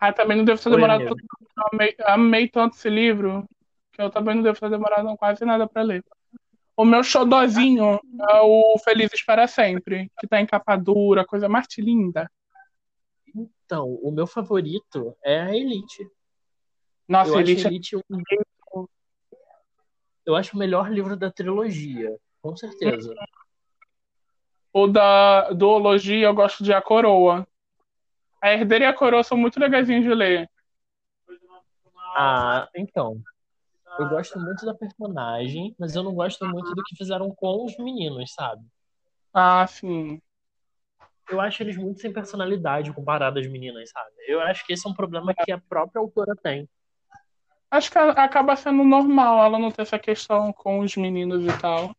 Ah, 0.00 0.12
também 0.12 0.38
não 0.38 0.44
deve 0.44 0.62
ter 0.62 0.70
demorado 0.70 1.04
tanto. 1.04 1.22
Amei, 1.72 1.94
amei 2.00 2.48
tanto 2.48 2.74
esse 2.74 2.88
livro 2.88 3.44
que 3.92 4.00
eu 4.00 4.08
também 4.08 4.34
não 4.34 4.42
devo 4.42 4.58
ter 4.58 4.70
demorado 4.70 5.14
quase 5.18 5.44
nada 5.44 5.68
para 5.68 5.82
ler. 5.82 6.02
O 6.74 6.84
meu 6.86 7.04
xodozinho 7.04 8.00
é 8.30 8.40
o 8.40 8.78
Felizes 8.82 9.22
para 9.22 9.46
Sempre, 9.46 10.10
que 10.18 10.26
tá 10.26 10.40
em 10.40 10.46
capa 10.46 10.74
dura, 10.76 11.26
coisa 11.26 11.48
mais 11.48 11.66
linda. 11.76 12.30
Então, 13.36 13.92
o 14.02 14.10
meu 14.10 14.26
favorito 14.26 15.14
é 15.22 15.42
a 15.42 15.54
Elite. 15.54 16.08
Nossa, 17.06 17.32
eu 17.32 17.40
Elite, 17.40 17.66
acho 17.66 17.68
Elite 17.68 17.96
um... 17.96 18.86
Eu 20.24 20.34
acho 20.34 20.56
o 20.56 20.58
melhor 20.58 20.90
livro 20.90 21.16
da 21.16 21.30
trilogia, 21.30 22.16
com 22.40 22.56
certeza. 22.56 23.14
O 24.72 24.86
da 24.86 25.50
duologia 25.50 26.26
eu 26.26 26.34
gosto 26.34 26.64
de 26.64 26.72
A 26.72 26.80
Coroa. 26.80 27.46
A 28.40 28.52
Herdeira 28.52 28.84
e 28.84 28.88
a 28.88 28.94
Coroa 28.94 29.22
são 29.22 29.36
muito 29.36 29.60
legaisinhos 29.60 30.04
de 30.04 30.14
ler. 30.14 30.50
Ah, 32.16 32.68
então. 32.74 33.20
Eu 33.98 34.08
gosto 34.08 34.38
muito 34.38 34.64
da 34.64 34.74
personagem, 34.74 35.74
mas 35.78 35.94
eu 35.94 36.02
não 36.02 36.14
gosto 36.14 36.46
muito 36.46 36.74
do 36.74 36.82
que 36.82 36.96
fizeram 36.96 37.34
com 37.34 37.64
os 37.64 37.76
meninos, 37.76 38.32
sabe? 38.32 38.64
Ah, 39.34 39.66
sim. 39.66 40.20
Eu 41.28 41.40
acho 41.40 41.62
eles 41.62 41.76
muito 41.76 42.00
sem 42.00 42.12
personalidade 42.12 42.92
comparado 42.92 43.38
às 43.38 43.46
meninas, 43.46 43.90
sabe? 43.90 44.10
Eu 44.26 44.40
acho 44.40 44.66
que 44.66 44.72
esse 44.72 44.86
é 44.86 44.90
um 44.90 44.94
problema 44.94 45.34
que 45.34 45.52
a 45.52 45.58
própria 45.58 46.00
autora 46.00 46.34
tem. 46.34 46.68
Acho 47.70 47.90
que 47.90 47.98
acaba 47.98 48.56
sendo 48.56 48.82
normal 48.82 49.44
ela 49.44 49.58
não 49.58 49.70
ter 49.70 49.82
essa 49.82 49.98
questão 49.98 50.52
com 50.52 50.80
os 50.80 50.96
meninos 50.96 51.44
e 51.44 51.60
tal. 51.60 51.94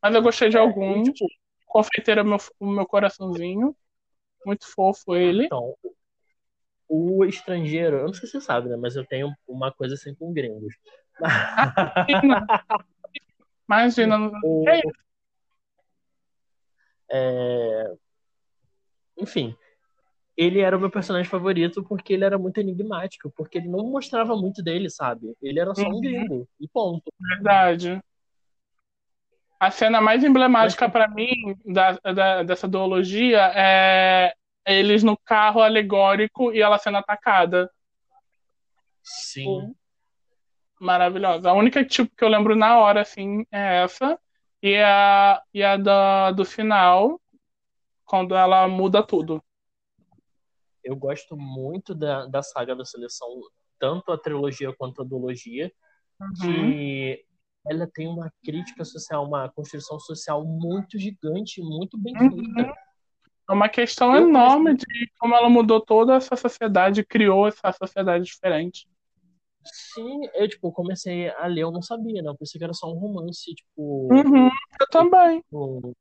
Mas 0.00 0.14
eu 0.14 0.22
gostei 0.22 0.48
de 0.48 0.56
alguns. 0.56 1.08
Tipo, 1.08 1.26
Confeiteiro 1.66 2.20
é 2.20 2.24
meu, 2.24 2.38
o 2.60 2.66
meu 2.70 2.86
coraçãozinho. 2.86 3.74
Muito 4.44 4.66
fofo 4.66 5.14
ele. 5.14 5.46
Então, 5.46 5.74
o 6.88 7.24
estrangeiro, 7.24 7.96
eu 7.96 8.06
não 8.06 8.14
sei 8.14 8.26
se 8.26 8.32
você 8.32 8.40
sabe, 8.40 8.68
né? 8.68 8.76
Mas 8.76 8.96
eu 8.96 9.06
tenho 9.06 9.32
uma 9.46 9.72
coisa 9.72 9.94
assim 9.94 10.14
com 10.14 10.32
gringos. 10.32 10.74
Imagina. 13.68 14.30
o, 14.44 14.64
é... 17.10 17.94
Enfim, 19.18 19.54
ele 20.36 20.60
era 20.60 20.76
o 20.76 20.80
meu 20.80 20.90
personagem 20.90 21.30
favorito 21.30 21.82
porque 21.84 22.14
ele 22.14 22.24
era 22.24 22.38
muito 22.38 22.58
enigmático, 22.58 23.30
porque 23.36 23.58
ele 23.58 23.68
não 23.68 23.84
mostrava 23.86 24.34
muito 24.34 24.62
dele, 24.62 24.88
sabe? 24.90 25.34
Ele 25.40 25.60
era 25.60 25.74
só 25.74 25.82
um 25.82 25.94
uhum. 25.94 26.00
gringo, 26.00 26.48
e 26.58 26.66
ponto. 26.68 27.12
Verdade. 27.20 28.02
A 29.62 29.70
cena 29.70 30.00
mais 30.00 30.24
emblemática 30.24 30.88
para 30.90 31.06
mim 31.06 31.56
da, 31.64 31.92
da, 31.92 32.42
dessa 32.42 32.66
duologia 32.66 33.52
é 33.54 34.34
eles 34.66 35.04
no 35.04 35.16
carro 35.16 35.60
alegórico 35.60 36.52
e 36.52 36.60
ela 36.60 36.78
sendo 36.78 36.96
atacada. 36.96 37.70
Sim. 39.04 39.72
Maravilhosa. 40.80 41.48
A 41.48 41.52
única 41.52 41.84
tipo 41.84 42.12
que 42.16 42.24
eu 42.24 42.28
lembro 42.28 42.56
na 42.56 42.76
hora, 42.76 43.02
assim, 43.02 43.46
é 43.52 43.84
essa. 43.84 44.18
E 44.60 44.76
a, 44.78 45.40
e 45.54 45.62
a 45.62 45.76
da, 45.76 46.32
do 46.32 46.44
final, 46.44 47.20
quando 48.04 48.34
ela 48.34 48.66
muda 48.66 49.00
tudo. 49.00 49.40
Eu 50.82 50.96
gosto 50.96 51.36
muito 51.36 51.94
da, 51.94 52.26
da 52.26 52.42
saga 52.42 52.74
da 52.74 52.84
seleção, 52.84 53.28
tanto 53.78 54.10
a 54.10 54.18
trilogia 54.18 54.74
quanto 54.76 55.02
a 55.02 55.04
duologia, 55.04 55.70
uhum. 56.20 56.32
que 56.40 57.24
ela 57.66 57.86
tem 57.86 58.08
uma 58.08 58.32
crítica 58.44 58.84
social, 58.84 59.26
uma 59.26 59.48
construção 59.50 59.98
social 60.00 60.44
muito 60.44 60.98
gigante, 60.98 61.60
muito 61.60 61.96
bem 61.96 62.14
uhum. 62.16 62.30
feita. 62.30 62.74
É 63.48 63.52
uma 63.52 63.68
questão 63.68 64.14
eu 64.14 64.28
enorme 64.28 64.74
de 64.74 65.10
como 65.18 65.34
ela 65.34 65.48
mudou 65.48 65.80
toda 65.80 66.14
essa 66.14 66.36
sociedade, 66.36 67.04
criou 67.04 67.46
essa 67.46 67.72
sociedade 67.72 68.24
diferente. 68.24 68.88
Sim, 69.64 70.22
eu 70.34 70.48
tipo, 70.48 70.72
comecei 70.72 71.28
a 71.30 71.46
ler, 71.46 71.62
eu 71.62 71.70
não 71.70 71.82
sabia, 71.82 72.20
né? 72.20 72.28
Eu 72.28 72.36
pensei 72.36 72.58
que 72.58 72.64
era 72.64 72.74
só 72.74 72.90
um 72.90 72.98
romance, 72.98 73.54
tipo. 73.54 74.12
Uhum, 74.12 74.50
eu 74.80 74.88
também. 74.90 75.40
Tipo, 75.40 75.94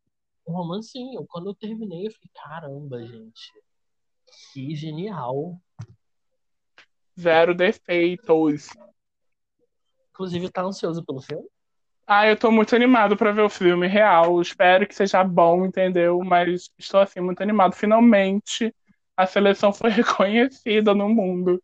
um 0.47 0.54
romancinho. 0.54 1.26
Quando 1.28 1.50
eu 1.50 1.56
terminei, 1.56 2.08
eu 2.08 2.12
falei, 2.12 2.30
caramba, 2.34 3.06
gente. 3.06 3.52
Que 4.52 4.76
genial. 4.76 5.60
Zero 7.19 7.54
defeitos. 7.54 8.69
Inclusive, 10.12 10.50
tá 10.50 10.62
ansioso 10.62 11.04
pelo 11.04 11.21
filme? 11.21 11.47
Ah, 12.06 12.28
eu 12.28 12.38
tô 12.38 12.52
muito 12.52 12.76
animado 12.76 13.15
para 13.15 13.32
ver 13.32 13.41
o 13.41 13.50
filme 13.50 13.88
real. 13.88 14.41
Espero 14.41 14.86
que 14.86 14.93
seja 14.93 15.24
bom, 15.24 15.65
entendeu? 15.65 16.19
Mas 16.19 16.69
estou 16.78 17.00
assim 17.00 17.21
muito 17.21 17.41
animado. 17.41 17.74
Finalmente 17.74 18.74
a 19.15 19.26
seleção 19.26 19.71
foi 19.71 19.89
reconhecida 19.91 20.93
no 20.93 21.08
mundo. 21.08 21.62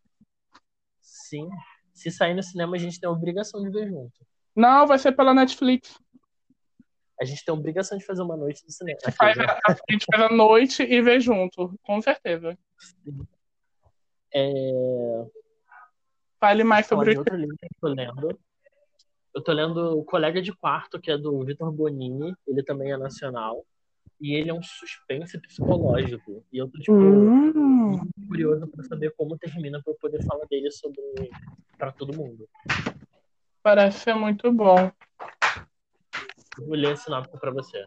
Sim. 1.01 1.49
Se 1.93 2.11
sair 2.11 2.33
no 2.33 2.43
cinema, 2.43 2.75
a 2.75 2.79
gente 2.79 2.99
tem 2.99 3.09
a 3.09 3.11
obrigação 3.11 3.61
de 3.61 3.69
ver 3.69 3.87
junto. 3.87 4.13
Não, 4.55 4.87
vai 4.87 4.97
ser 4.99 5.11
pela 5.11 5.33
Netflix. 5.33 5.99
A 7.19 7.25
gente 7.25 7.43
tem 7.43 7.53
a 7.53 7.57
obrigação 7.57 7.97
de 7.97 8.05
fazer 8.05 8.21
uma 8.21 8.37
noite 8.37 8.65
de 8.65 8.71
cinema. 8.71 8.99
A 9.03 9.09
gente, 9.09 9.17
faz, 9.17 9.39
a, 9.39 9.59
a 9.67 9.91
gente 9.91 10.05
faz 10.09 10.23
a 10.23 10.29
noite 10.29 10.83
e 10.83 11.01
vê 11.01 11.19
junto, 11.19 11.77
com 11.81 11.99
certeza. 12.01 12.57
É... 14.33 15.25
Fale 16.39 16.63
mais 16.63 16.85
sobre 16.85 17.15
o 17.15 17.19
outro 17.19 17.35
livro 17.35 17.55
que 17.57 17.65
eu 17.65 17.69
tô 17.81 17.87
lendo. 17.87 18.39
Eu 19.33 19.43
tô 19.43 19.51
lendo 19.51 19.97
O 19.97 20.03
Colega 20.03 20.41
de 20.41 20.51
Quarto, 20.51 20.99
que 20.99 21.11
é 21.11 21.17
do 21.17 21.43
Vitor 21.43 21.71
Bonini, 21.71 22.35
ele 22.47 22.63
também 22.63 22.91
é 22.91 22.97
nacional. 22.97 23.65
E 24.19 24.33
ele 24.33 24.49
é 24.49 24.53
um 24.53 24.63
suspense 24.63 25.39
psicológico. 25.39 26.43
E 26.51 26.57
eu 26.57 26.67
tô, 26.67 26.79
tipo, 26.79 26.93
hum. 26.93 27.89
muito 27.89 28.27
curioso 28.27 28.67
pra 28.67 28.83
saber 28.83 29.13
como 29.15 29.37
termina 29.37 29.81
pra 29.81 29.93
eu 29.93 29.97
poder 29.99 30.23
falar 30.25 30.45
dele 30.47 30.71
sobre 30.71 31.01
para 31.77 31.91
todo 31.91 32.15
mundo. 32.15 32.47
Parece 33.61 33.99
ser 33.99 34.15
muito 34.15 34.51
bom. 34.51 34.91
Vou 36.57 36.75
ler 36.75 36.93
a 36.93 36.95
sinopse 36.95 37.39
pra 37.39 37.51
você. 37.51 37.85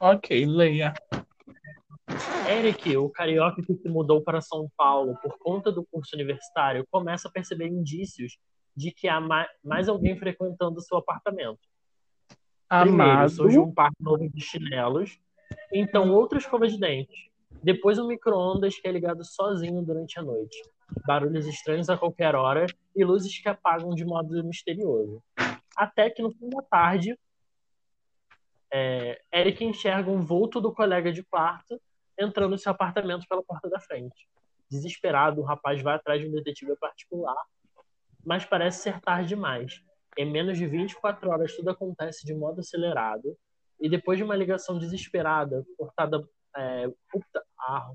Ok, 0.00 0.46
leia. 0.46 0.94
Eric, 2.48 2.96
o 2.96 3.10
carioca 3.10 3.60
que 3.60 3.74
se 3.74 3.88
mudou 3.90 4.22
para 4.22 4.40
São 4.40 4.70
Paulo 4.74 5.14
por 5.20 5.38
conta 5.38 5.70
do 5.70 5.84
curso 5.84 6.16
universitário, 6.16 6.86
começa 6.90 7.28
a 7.28 7.30
perceber 7.30 7.66
indícios 7.66 8.38
de 8.74 8.90
que 8.90 9.06
há 9.06 9.20
mais 9.62 9.86
alguém 9.86 10.18
frequentando 10.18 10.80
seu 10.80 10.96
apartamento. 10.96 11.60
Amado. 12.70 12.88
Primeiro, 12.88 13.28
surge 13.28 13.58
um 13.58 13.70
par 13.70 13.90
novo 14.00 14.26
de 14.30 14.40
chinelos, 14.40 15.20
então 15.70 16.10
outra 16.10 16.38
escova 16.38 16.66
de 16.66 16.80
dente. 16.80 17.30
Depois 17.62 17.98
um 17.98 18.06
micro-ondas 18.06 18.80
que 18.80 18.88
é 18.88 18.92
ligado 18.92 19.22
sozinho 19.24 19.82
durante 19.82 20.18
a 20.18 20.22
noite. 20.22 20.56
Barulhos 21.06 21.46
estranhos 21.46 21.90
a 21.90 21.98
qualquer 21.98 22.34
hora 22.34 22.64
e 22.96 23.04
luzes 23.04 23.38
que 23.38 23.48
apagam 23.48 23.90
de 23.90 24.06
modo 24.06 24.42
misterioso. 24.42 25.22
Até 25.76 26.08
que 26.08 26.22
no 26.22 26.30
fim 26.30 26.48
da 26.48 26.62
tarde, 26.62 27.14
é, 28.72 29.20
Eric 29.34 29.62
enxerga 29.62 30.10
um 30.10 30.22
vulto 30.22 30.62
do 30.62 30.72
colega 30.72 31.12
de 31.12 31.22
quarto 31.22 31.78
entrando 32.18 32.50
no 32.50 32.58
seu 32.58 32.72
apartamento 32.72 33.26
pela 33.28 33.42
porta 33.42 33.68
da 33.68 33.80
frente. 33.80 34.28
Desesperado, 34.70 35.40
o 35.40 35.44
rapaz 35.44 35.80
vai 35.80 35.94
atrás 35.94 36.20
de 36.20 36.28
um 36.28 36.32
detetive 36.32 36.76
particular 36.76 37.36
mas 38.28 38.44
parece 38.44 38.82
ser 38.82 39.00
tarde 39.00 39.28
demais. 39.28 39.82
Em 40.16 40.30
menos 40.30 40.58
de 40.58 40.66
24 40.66 41.30
horas 41.30 41.56
tudo 41.56 41.70
acontece 41.70 42.26
de 42.26 42.34
modo 42.34 42.60
acelerado 42.60 43.34
e 43.80 43.88
depois 43.88 44.18
de 44.18 44.24
uma 44.24 44.36
ligação 44.36 44.78
desesperada, 44.78 45.64
cortada, 45.78 46.22
é, 46.54 46.88
puta, 47.10 47.42
ah, 47.58 47.90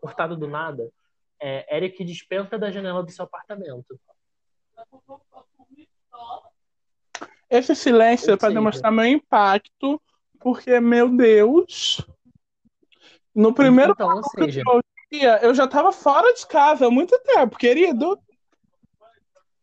cortada 0.00 0.34
do 0.34 0.48
nada, 0.48 0.90
é, 1.40 1.76
Eric 1.76 2.02
despenca 2.04 2.58
da 2.58 2.70
janela 2.70 3.02
do 3.02 3.10
seu 3.12 3.24
apartamento. 3.24 3.96
Esse 7.48 7.76
silêncio 7.76 8.32
é 8.32 8.36
para 8.36 8.52
demonstrar 8.52 8.90
meu 8.90 9.04
impacto, 9.04 10.02
porque, 10.40 10.80
meu 10.80 11.08
Deus, 11.16 12.04
no 13.36 13.54
primeiro 13.54 13.92
então, 13.92 14.22
seja... 14.22 14.62
eu, 15.12 15.30
eu 15.42 15.54
já 15.54 15.64
estava 15.64 15.92
fora 15.92 16.34
de 16.34 16.46
casa 16.46 16.86
há 16.86 16.90
muito 16.90 17.16
tempo, 17.22 17.56
querido 17.56 18.18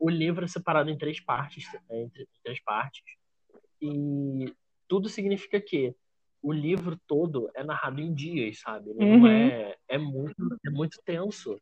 o 0.04 0.10
livro 0.10 0.44
é 0.44 0.48
separado 0.50 0.90
em 0.90 0.98
três 0.98 1.22
partes, 1.22 1.66
é, 1.90 2.02
entre 2.02 2.28
três 2.44 2.62
partes, 2.62 3.02
e 3.82 4.54
tudo 4.86 5.08
significa 5.08 5.62
que 5.62 5.96
o 6.42 6.52
livro 6.52 7.00
todo 7.08 7.50
é 7.56 7.64
narrado 7.64 8.02
em 8.02 8.14
dias, 8.14 8.60
sabe? 8.60 8.94
Não 8.94 9.08
uhum. 9.08 9.28
é, 9.28 9.78
é 9.88 9.98
muito, 9.98 10.60
é 10.68 10.70
muito 10.70 11.02
tenso. 11.06 11.58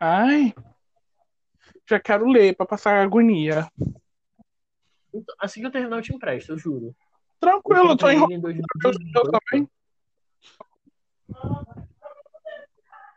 Ai. 0.00 0.52
Já 1.88 2.00
quero 2.00 2.26
ler 2.26 2.56
pra 2.56 2.66
passar 2.66 3.00
agonia. 3.00 3.70
Então, 5.14 5.34
assim 5.38 5.60
que 5.60 5.66
eu 5.68 5.70
terminar, 5.70 5.98
eu 5.98 6.02
te 6.02 6.12
empresto, 6.12 6.52
eu 6.52 6.58
juro. 6.58 6.96
Tranquilo, 7.38 7.90
eu 7.90 7.96
tô 7.96 8.10
enrolando. 8.10 8.50
em 8.50 8.56
Eu 8.56 8.72
2018. 8.80 9.30
também. 9.30 9.70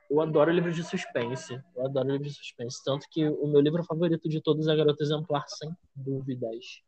Eu 0.09 0.19
adoro 0.19 0.51
livros 0.51 0.75
de 0.75 0.83
suspense. 0.83 1.57
Eu 1.75 1.85
adoro 1.85 2.09
livros 2.11 2.33
de 2.33 2.37
suspense. 2.37 2.83
Tanto 2.83 3.07
que 3.09 3.25
o 3.27 3.47
meu 3.47 3.61
livro 3.61 3.83
favorito 3.83 4.27
de 4.27 4.41
todos 4.41 4.67
é 4.67 4.75
Garota 4.75 5.01
Exemplar, 5.03 5.47
sem 5.47 5.71
dúvidas. 5.95 6.81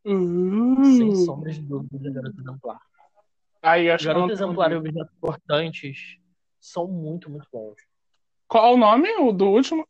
Sem 0.97 1.09
Uh. 1.09 1.15
sombras 1.15 1.55
de 1.55 1.61
dúvidas, 1.61 2.05
é 2.05 2.09
Garota 2.11 2.41
Exemplar. 2.41 2.79
Aí, 3.61 3.89
acho 3.89 4.03
que 4.03 4.07
Garota 4.07 4.27
tô 4.27 4.33
Exemplar 4.33 4.71
e. 4.73 4.75
Objetos 4.75 5.15
Cortantes 5.21 6.17
são 6.59 6.85
muito, 6.85 7.29
muito 7.29 7.47
bons. 7.51 7.75
Qual 8.45 8.73
o 8.73 8.77
nome 8.77 9.09
o 9.19 9.31
do 9.31 9.45
último? 9.45 9.87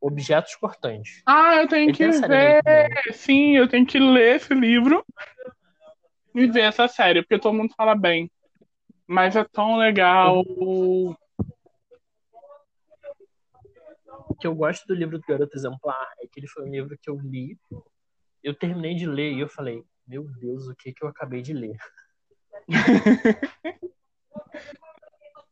Objetos 0.00 0.54
Cortantes. 0.54 1.22
Ah, 1.26 1.56
eu 1.56 1.68
tenho 1.68 1.88
Ele 1.90 1.96
que 1.96 2.04
a 2.04 2.12
série 2.12 2.28
ver. 2.28 2.62
também. 2.62 3.12
Sim, 3.12 3.56
eu 3.56 3.66
tenho 3.68 3.84
que 3.84 3.98
ler 3.98 4.36
esse 4.36 4.54
livro 4.54 5.04
e 6.32 6.46
ver 6.46 6.60
essa 6.60 6.86
série, 6.86 7.22
porque 7.22 7.40
todo 7.40 7.56
mundo 7.56 7.74
fala 7.76 7.96
bem. 7.96 8.30
Mas 9.06 9.36
é 9.36 9.44
tão 9.44 9.76
legal. 9.76 10.40
O 14.28 14.34
que 14.38 14.46
eu 14.46 14.54
gosto 14.54 14.86
do 14.86 14.94
livro 14.94 15.18
do 15.18 15.26
Garota 15.26 15.56
Exemplar 15.56 16.12
é 16.20 16.26
que 16.26 16.40
ele 16.40 16.48
foi 16.48 16.64
um 16.64 16.70
livro 16.70 16.96
que 17.00 17.08
eu 17.08 17.18
li, 17.20 17.58
eu 18.42 18.54
terminei 18.54 18.94
de 18.94 19.06
ler 19.06 19.32
e 19.32 19.40
eu 19.40 19.48
falei, 19.48 19.82
meu 20.06 20.24
Deus, 20.38 20.66
o 20.68 20.74
que 20.74 20.92
que 20.92 21.04
eu 21.04 21.08
acabei 21.08 21.42
de 21.42 21.52
ler? 21.52 21.76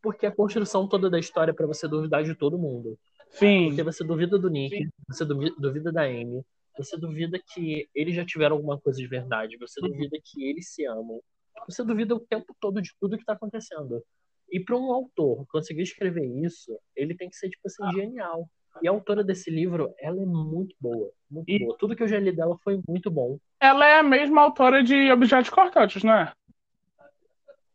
Porque 0.03 0.27
a 0.27 0.35
construção 0.35 0.87
toda 0.87 1.09
da 1.09 1.19
história 1.19 1.51
é 1.51 1.55
pra 1.55 1.67
você 1.67 1.89
duvidar 1.89 2.23
de 2.23 2.35
todo 2.35 2.59
mundo. 2.59 2.99
Sim, 3.31 3.69
Porque 3.69 3.83
você 3.83 4.05
duvida 4.05 4.39
do 4.39 4.51
Nick, 4.51 4.89
você 5.09 5.25
duvi- 5.25 5.55
duvida 5.59 5.91
da 5.91 6.03
Amy, 6.03 6.45
você 6.77 6.97
duvida 6.97 7.41
que 7.53 7.89
eles 7.95 8.15
já 8.15 8.25
tiveram 8.25 8.57
alguma 8.57 8.79
coisa 8.79 8.99
de 8.99 9.07
verdade, 9.07 9.57
você 9.57 9.81
duvida 9.81 10.19
que 10.23 10.45
eles 10.45 10.69
se 10.73 10.85
amam, 10.85 11.21
você 11.67 11.85
duvida 11.85 12.15
o 12.15 12.21
tempo 12.21 12.55
todo 12.61 12.81
de 12.83 12.91
tudo 13.01 13.17
que 13.19 13.25
tá 13.25 13.33
acontecendo. 13.35 14.03
E 14.51 14.61
para 14.61 14.77
um 14.77 14.93
autor 14.93 15.47
conseguir 15.49 15.83
escrever 15.83 16.25
isso, 16.45 16.79
ele 16.95 17.17
tem 17.17 17.29
que 17.29 17.37
ser, 17.37 17.49
tipo 17.49 17.63
assim, 17.67 17.91
genial. 17.93 18.49
E 18.83 18.89
a 18.89 18.91
autora 18.91 19.23
desse 19.25 19.51
livro, 19.51 19.95
ela 19.99 20.21
é 20.21 20.27
muito 20.27 20.75
boa, 20.81 21.11
muito 21.31 21.49
E- 21.49 21.59
boa. 21.61 21.77
Tudo 21.79 21.97
que 21.97 22.03
eu 22.03 22.09
já 22.09 22.19
li 22.19 22.33
dela 22.33 22.57
foi 22.63 22.81
muito 22.89 23.11
bom. 23.11 23.39
ela 23.61 23.87
é 23.87 23.99
a 23.99 24.03
mesma 24.03 24.43
autora 24.43 24.83
de 24.83 25.11
Objetos 25.11 25.51
Cortantes, 25.51 26.03
não 26.03 26.13
é? 26.13 26.33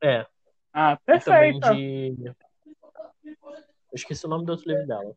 É, 0.01 0.25
Ah, 0.71 0.97
perfeita. 1.05 1.73
de... 1.73 2.15
Eu 3.23 3.95
esqueci 3.95 4.25
o 4.25 4.29
nome 4.29 4.45
do 4.45 4.51
outro 4.51 4.69
livro 4.69 4.85
dela. 4.87 5.15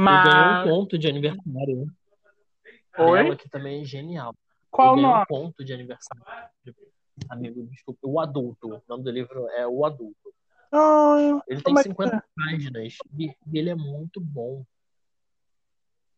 Eu 0.00 0.22
ganhei 0.22 0.42
um 0.42 0.54
Mas. 0.54 0.64
conto 0.64 0.96
de 0.96 1.08
aniversário 1.08 1.86
Oi? 2.96 3.22
dela, 3.24 3.36
que 3.36 3.48
também 3.48 3.82
é 3.82 3.84
genial. 3.84 4.34
Qual 4.70 4.94
o 4.94 5.00
nome? 5.00 5.22
um 5.22 5.26
conto 5.26 5.64
de 5.64 5.72
aniversário. 5.72 6.22
Amigo, 7.28 7.62
desculpa. 7.66 8.00
O 8.02 8.20
Adulto. 8.20 8.76
O 8.76 8.82
nome 8.88 9.04
do 9.04 9.10
livro 9.10 9.48
é 9.50 9.66
O 9.66 9.84
Adulto. 9.84 10.32
Ah, 10.70 11.42
Ele 11.48 11.62
tem 11.62 11.74
como 11.74 11.78
é 11.78 11.82
que 11.82 11.88
50 11.88 12.16
é? 12.16 12.22
páginas 12.36 12.96
e 13.18 13.34
ele 13.52 13.70
é 13.70 13.74
muito 13.74 14.20
bom. 14.20 14.64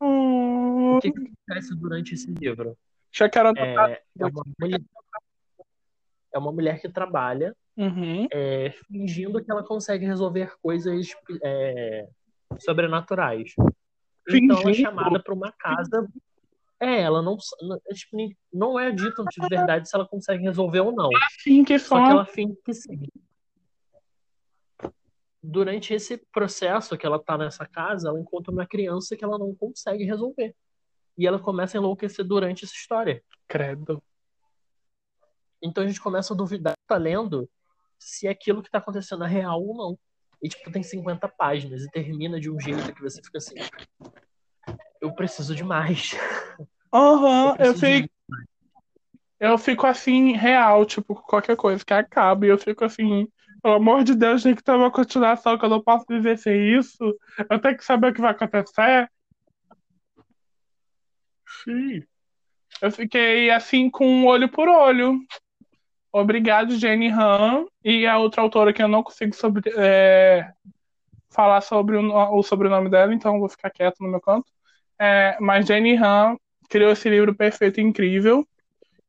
Hum, 0.00 0.96
O 0.96 1.00
que, 1.00 1.12
que 1.12 1.18
acontece 1.18 1.74
durante 1.74 2.14
esse 2.14 2.30
livro? 2.32 2.76
quero. 3.12 3.52
É, 3.56 4.02
é, 4.18 4.26
uma, 4.26 4.42
mulher, 4.58 4.80
é 6.32 6.38
uma 6.38 6.52
mulher 6.52 6.80
que 6.80 6.88
trabalha 6.88 7.56
Uhum. 7.76 8.26
é, 8.30 8.70
fingindo 8.88 9.42
que 9.42 9.50
ela 9.50 9.62
consegue 9.62 10.04
resolver 10.04 10.54
coisas 10.60 11.14
é, 11.42 12.08
sobrenaturais. 12.58 13.54
Então 14.28 14.60
ela 14.60 14.70
é 14.70 14.74
chamada 14.74 15.22
para 15.22 15.32
uma 15.32 15.52
casa. 15.52 16.06
É, 16.80 17.02
ela 17.02 17.20
não, 17.20 17.36
não- 17.60 17.80
é, 17.88 17.92
tipo, 17.94 18.16
não 18.52 18.80
é 18.80 18.90
dito 18.90 19.22
de 19.24 19.48
verdade 19.48 19.88
se 19.88 19.94
ela 19.94 20.08
consegue 20.08 20.42
resolver 20.42 20.80
ou 20.80 20.92
não. 20.92 21.10
Assim 21.26 21.62
que 21.62 21.78
Só 21.78 21.96
que 21.96 22.06
são. 22.06 22.10
ela 22.10 22.24
finge 22.24 22.56
que 22.64 22.72
sim. 22.72 23.02
Durante 25.42 25.92
esse 25.94 26.16
processo 26.32 26.96
que 26.96 27.04
ela 27.06 27.22
tá 27.22 27.36
nessa 27.36 27.66
casa, 27.66 28.08
ela 28.08 28.20
encontra 28.20 28.50
uma 28.50 28.66
criança 28.66 29.16
que 29.16 29.24
ela 29.24 29.38
não 29.38 29.54
consegue 29.54 30.04
resolver. 30.04 30.54
E 31.18 31.26
ela 31.26 31.38
começa 31.38 31.76
a 31.76 31.78
enlouquecer 31.78 32.24
durante 32.24 32.64
essa 32.64 32.74
história. 32.74 33.22
Credo. 33.46 34.02
Então 35.62 35.84
a 35.84 35.86
gente 35.86 36.00
começa 36.00 36.32
a 36.32 36.36
duvidar, 36.36 36.74
tá 36.86 36.96
lendo, 36.96 37.48
se 37.98 38.26
aquilo 38.26 38.62
que 38.62 38.70
tá 38.70 38.78
acontecendo 38.78 39.24
é 39.24 39.28
real 39.28 39.62
ou 39.62 39.76
não. 39.76 39.98
E 40.42 40.48
tipo, 40.48 40.70
tem 40.72 40.82
50 40.82 41.28
páginas 41.28 41.82
e 41.82 41.90
termina 41.90 42.40
de 42.40 42.50
um 42.50 42.58
jeito 42.58 42.94
que 42.94 43.02
você 43.02 43.20
fica 43.22 43.36
assim. 43.36 43.54
Eu 45.00 45.12
preciso 45.12 45.54
de 45.54 45.64
mais. 45.64 46.12
Aham, 46.92 47.50
eu 47.50 47.56
preciso 47.56 47.86
de 47.86 48.02
fico, 48.02 48.10
eu 49.40 49.56
fico 49.56 49.86
assim, 49.86 50.32
real, 50.32 50.84
tipo, 50.84 51.14
qualquer 51.14 51.56
coisa 51.56 51.82
que 51.82 51.94
acabe, 51.94 52.48
eu 52.48 52.58
fico 52.58 52.84
assim, 52.84 53.26
pelo 53.62 53.74
amor 53.74 54.04
de 54.04 54.14
Deus, 54.14 54.42
tem 54.42 54.54
que 54.54 54.62
ter 54.62 54.72
uma 54.72 54.90
continuação, 54.90 55.56
que 55.56 55.64
eu 55.64 55.68
não 55.70 55.82
posso 55.82 56.04
viver 56.08 56.36
sem 56.36 56.78
isso. 56.78 57.16
Eu 57.48 57.58
tenho 57.58 57.76
que 57.76 57.84
saber 57.84 58.10
o 58.10 58.14
que 58.14 58.20
vai 58.20 58.32
acontecer. 58.32 59.10
Sim. 61.64 62.02
Eu 62.82 62.90
fiquei 62.90 63.50
assim, 63.50 63.90
com 63.90 64.06
um 64.06 64.26
olho 64.26 64.48
por 64.48 64.68
olho. 64.68 65.18
Obrigado, 66.12 66.76
Jenny 66.76 67.08
Han. 67.08 67.66
E 67.84 68.06
a 68.06 68.18
outra 68.18 68.42
autora 68.42 68.72
que 68.72 68.82
eu 68.82 68.88
não 68.88 69.02
consigo 69.02 69.34
sobre, 69.34 69.70
é, 69.76 70.50
falar 71.30 71.60
sobre 71.60 71.96
o, 71.96 72.34
o 72.34 72.42
sobrenome 72.42 72.90
dela, 72.90 73.14
então 73.14 73.34
eu 73.34 73.40
vou 73.40 73.48
ficar 73.48 73.70
quieto 73.70 74.00
no 74.00 74.08
meu 74.08 74.20
canto. 74.20 74.50
É, 75.00 75.36
mas 75.40 75.66
Jenny 75.66 75.96
Han 75.96 76.36
criou 76.68 76.92
esse 76.92 77.08
livro 77.08 77.34
perfeito 77.34 77.80
e 77.80 77.82
incrível. 77.82 78.46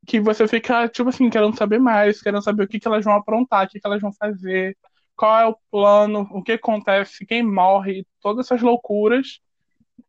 Que 0.08 0.19
você 0.21 0.47
fica, 0.47 0.89
tipo 0.89 1.10
assim, 1.10 1.30
querendo 1.30 1.58
saber 1.58 1.80
mais, 1.80 2.21
querendo 2.21 2.43
saber 2.43 2.63
o 2.65 2.69
que, 2.69 2.80
que 2.80 2.88
elas 2.88 3.06
vão 3.06 3.15
aprontar, 3.15 3.65
o 3.67 3.69
que, 3.69 3.80
que 3.80 3.88
elas 3.88 4.01
vão 4.01 4.13
fazer, 4.13 4.77
qual 5.15 5.39
é 5.39 5.47
o 5.47 5.58
plano, 5.71 6.27
o 6.32 6.43
que 6.43 6.54
acontece, 6.54 7.25
quem 7.25 7.43
morre, 7.43 8.06
todas 8.21 8.47
essas 8.47 8.62
loucuras. 8.62 9.39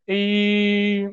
E 0.08 1.10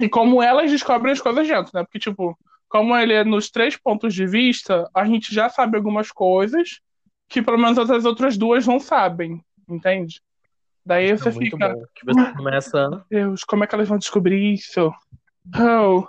e 0.00 0.08
como 0.08 0.42
elas 0.42 0.70
descobrem 0.70 1.12
as 1.12 1.20
coisas 1.20 1.46
dentro, 1.48 1.70
né? 1.74 1.82
Porque, 1.84 1.98
tipo, 1.98 2.38
como 2.68 2.96
ele 2.96 3.14
é 3.14 3.24
nos 3.24 3.50
três 3.50 3.76
pontos 3.76 4.14
de 4.14 4.26
vista, 4.26 4.88
a 4.94 5.04
gente 5.04 5.34
já 5.34 5.48
sabe 5.48 5.76
algumas 5.76 6.10
coisas 6.12 6.80
que 7.28 7.42
pelo 7.42 7.58
menos 7.58 7.78
as 7.78 8.04
outras 8.04 8.36
duas 8.36 8.66
não 8.66 8.78
sabem, 8.78 9.40
entende? 9.68 10.20
Daí 10.86 11.10
Isso 11.10 11.24
você 11.24 11.30
é 11.30 11.32
fica, 11.32 11.56
bom. 11.74 11.84
Que 11.96 12.06
você 12.06 12.32
começa. 12.36 12.88
meu 12.90 13.04
Deus, 13.10 13.42
como 13.42 13.64
é 13.64 13.66
que 13.66 13.74
elas 13.74 13.88
vão 13.88 13.98
descobrir 13.98 14.54
isso? 14.54 14.92
Oh, 15.58 16.06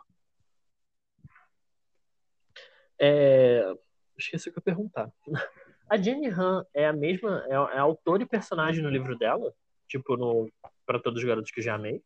É... 3.00 3.74
Esqueci 4.18 4.50
o 4.50 4.52
que 4.54 4.60
eu 4.60 4.63
perguntar. 4.63 5.10
A 5.90 5.96
Jenny 5.96 6.28
Han 6.28 6.66
é 6.74 6.86
a 6.86 6.92
mesma. 6.92 7.44
É, 7.48 7.54
é 7.54 7.80
autor 7.80 8.22
e 8.22 8.26
personagem 8.26 8.84
no 8.84 8.90
livro 8.90 9.18
dela? 9.18 9.54
Tipo, 9.88 10.18
no 10.18 10.50
Pra 10.86 11.00
Todos 11.00 11.22
os 11.22 11.28
Garotos 11.28 11.50
que 11.50 11.62
Já 11.62 11.76
Amei? 11.76 12.02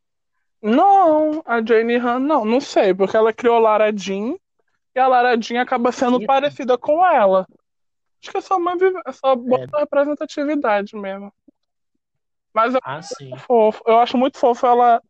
não, 0.62 1.42
a 1.44 1.60
Jane 1.60 1.96
Han, 1.96 2.20
não, 2.20 2.44
não 2.44 2.60
sei, 2.60 2.94
porque 2.94 3.16
ela 3.16 3.32
criou 3.32 3.58
Lara 3.58 3.90
Jean 3.92 4.36
e 4.94 5.00
a 5.00 5.08
Lara 5.08 5.36
Jean 5.40 5.60
acaba 5.60 5.90
sendo 5.90 6.24
parecida 6.24 6.78
com 6.78 7.04
ela. 7.04 7.44
Acho 8.22 8.30
que 8.30 8.36
é 8.38 8.40
só 8.40 8.56
uma, 8.56 8.74
é 9.04 9.10
só 9.12 9.34
boa 9.34 9.64
É. 9.64 9.80
representatividade 9.80 10.94
mesmo. 10.94 11.34
Mas 12.54 12.74
eu 12.74 12.80
Ah, 12.84 13.00
sim. 13.02 13.36
fofo. 13.38 13.82
Eu 13.86 13.98
acho 13.98 14.16
muito 14.16 14.38
fofo 14.38 14.66
ela. 14.66 15.02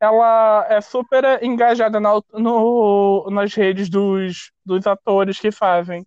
Ela 0.00 0.66
é 0.70 0.80
super 0.80 1.42
engajada 1.42 2.00
na- 2.00 2.20
no, 2.32 3.28
nas 3.30 3.54
redes 3.54 3.88
dos, 3.90 4.50
dos 4.64 4.86
atores 4.86 5.38
que 5.38 5.50
fazem. 5.50 6.06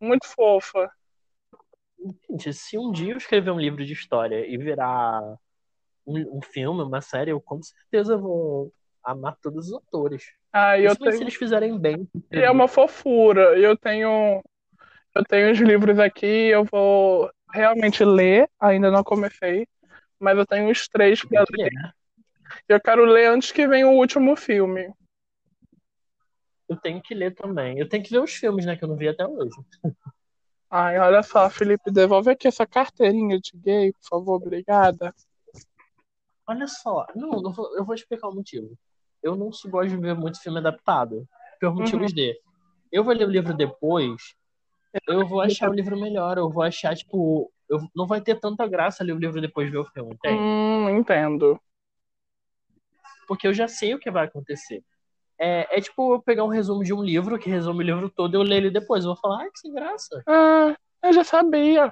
Muito 0.00 0.26
fofa. 0.26 0.90
Gente, 2.28 2.52
se 2.52 2.76
um 2.76 2.92
dia 2.92 3.12
eu 3.14 3.16
escrever 3.16 3.50
um 3.50 3.58
livro 3.58 3.84
de 3.84 3.92
história 3.92 4.46
e 4.46 4.58
virar 4.58 5.22
um, 6.06 6.38
um 6.38 6.42
filme, 6.42 6.82
uma 6.82 7.00
série, 7.00 7.30
eu 7.30 7.40
com 7.40 7.62
certeza 7.62 8.16
vou 8.16 8.70
amar 9.02 9.36
todos 9.42 9.68
os 9.68 9.74
atores. 9.74 10.24
Ah, 10.52 10.78
eu 10.78 10.84
Principalmente 10.90 11.12
se 11.12 11.18
tenho, 11.18 11.24
eles 11.28 11.34
fizerem 11.34 11.78
bem. 11.78 12.08
é 12.30 12.50
uma 12.50 12.68
fofura. 12.68 13.58
Eu 13.58 13.76
tenho, 13.76 14.42
eu 15.14 15.24
tenho 15.24 15.50
os 15.52 15.58
livros 15.58 15.98
aqui, 15.98 16.26
eu 16.26 16.64
vou 16.64 17.30
realmente 17.52 18.04
ler. 18.04 18.48
Ainda 18.60 18.90
não 18.90 19.02
comecei, 19.02 19.66
mas 20.24 20.38
eu 20.38 20.46
tenho 20.46 20.70
os 20.70 20.88
três 20.88 21.22
pra 21.22 21.44
Que 21.44 21.62
ler. 21.62 21.68
é. 21.68 21.92
Eu 22.68 22.80
quero 22.80 23.04
ler 23.04 23.26
antes 23.26 23.52
que 23.52 23.68
venha 23.68 23.86
o 23.86 23.96
último 23.96 24.34
filme. 24.34 24.90
Eu 26.66 26.76
tenho 26.76 27.02
que 27.02 27.14
ler 27.14 27.34
também. 27.34 27.78
Eu 27.78 27.88
tenho 27.88 28.02
que 28.02 28.10
ver 28.10 28.20
os 28.20 28.32
filmes, 28.32 28.64
né? 28.64 28.74
Que 28.74 28.84
eu 28.84 28.88
não 28.88 28.96
vi 28.96 29.08
até 29.08 29.26
hoje. 29.26 29.54
Ai, 30.70 30.98
olha 30.98 31.22
só, 31.22 31.48
Felipe, 31.50 31.90
devolve 31.92 32.30
aqui 32.30 32.48
essa 32.48 32.66
carteirinha 32.66 33.38
de 33.38 33.52
gay, 33.54 33.92
por 33.92 34.08
favor, 34.08 34.34
obrigada. 34.36 35.14
Olha 36.46 36.66
só. 36.66 37.06
Não, 37.14 37.34
eu 37.42 37.52
vou, 37.52 37.76
eu 37.76 37.84
vou 37.84 37.94
explicar 37.94 38.28
o 38.28 38.34
motivo. 38.34 38.76
Eu 39.22 39.36
não 39.36 39.50
gosto 39.66 39.88
de 39.88 39.96
ver 39.96 40.14
muito 40.14 40.40
filme 40.40 40.58
adaptado. 40.58 41.28
Por 41.60 41.74
motivos 41.74 42.12
de. 42.12 42.36
Eu 42.90 43.04
vou 43.04 43.14
ler 43.14 43.26
o 43.26 43.30
livro 43.30 43.54
depois. 43.54 44.34
Eu 45.06 45.26
vou 45.28 45.40
achar 45.40 45.70
o 45.70 45.74
livro 45.74 45.98
melhor. 45.98 46.38
Eu 46.38 46.50
vou 46.50 46.62
achar, 46.62 46.96
tipo. 46.96 47.52
Eu 47.74 47.88
não 47.94 48.06
vai 48.06 48.20
ter 48.20 48.38
tanta 48.38 48.66
graça 48.66 49.04
ler 49.04 49.12
o 49.12 49.18
livro 49.18 49.40
depois 49.40 49.66
de 49.66 49.72
ver 49.72 49.78
o 49.78 49.84
filme, 49.84 50.14
entende? 50.14 50.40
Hum, 50.42 50.88
entendo. 50.90 51.60
Porque 53.26 53.46
eu 53.46 53.54
já 53.54 53.66
sei 53.68 53.94
o 53.94 53.98
que 53.98 54.10
vai 54.10 54.26
acontecer. 54.26 54.82
É, 55.38 55.78
é 55.78 55.80
tipo 55.80 56.14
eu 56.14 56.22
pegar 56.22 56.44
um 56.44 56.48
resumo 56.48 56.84
de 56.84 56.94
um 56.94 57.02
livro, 57.02 57.38
que 57.38 57.50
resume 57.50 57.80
o 57.80 57.86
livro 57.86 58.10
todo, 58.10 58.34
e 58.34 58.36
eu 58.36 58.42
ler 58.42 58.58
ele 58.58 58.70
depois. 58.70 59.04
Eu 59.04 59.12
vou 59.12 59.20
falar, 59.20 59.42
ai, 59.42 59.50
que 59.50 59.58
sem 59.58 59.72
graça. 59.72 60.22
Ah, 60.26 60.76
eu 61.02 61.12
já 61.12 61.24
sabia. 61.24 61.90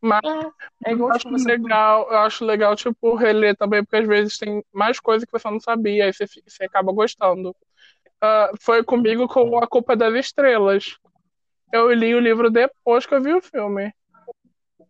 Mas 0.00 0.20
É, 0.24 0.90
é 0.90 0.92
eu 0.92 0.96
tipo, 0.96 1.12
acho 1.12 1.30
você. 1.30 1.48
legal, 1.48 2.08
eu 2.10 2.18
acho 2.18 2.44
legal, 2.44 2.74
tipo, 2.74 3.14
reler 3.14 3.54
também, 3.56 3.84
porque 3.84 3.96
às 3.96 4.06
vezes 4.08 4.38
tem 4.38 4.64
mais 4.72 4.98
coisa 4.98 5.26
que 5.26 5.32
você 5.32 5.50
não 5.50 5.60
sabia, 5.60 6.06
aí 6.06 6.12
você, 6.12 6.26
você 6.26 6.64
acaba 6.64 6.92
gostando. 6.92 7.54
Ah, 8.20 8.50
foi 8.60 8.82
comigo 8.84 9.26
com 9.28 9.58
A 9.58 9.66
Culpa 9.66 9.96
das 9.96 10.14
Estrelas. 10.14 10.96
Eu 11.72 11.92
li 11.92 12.14
o 12.14 12.20
livro 12.20 12.50
depois 12.50 13.06
que 13.06 13.14
eu 13.14 13.22
vi 13.22 13.32
o 13.32 13.42
filme. 13.42 13.92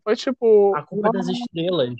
Foi 0.02 0.16
tipo. 0.16 0.74
A 0.74 0.82
Culpa 0.82 1.10
das 1.12 1.28
Estrelas. 1.28 1.94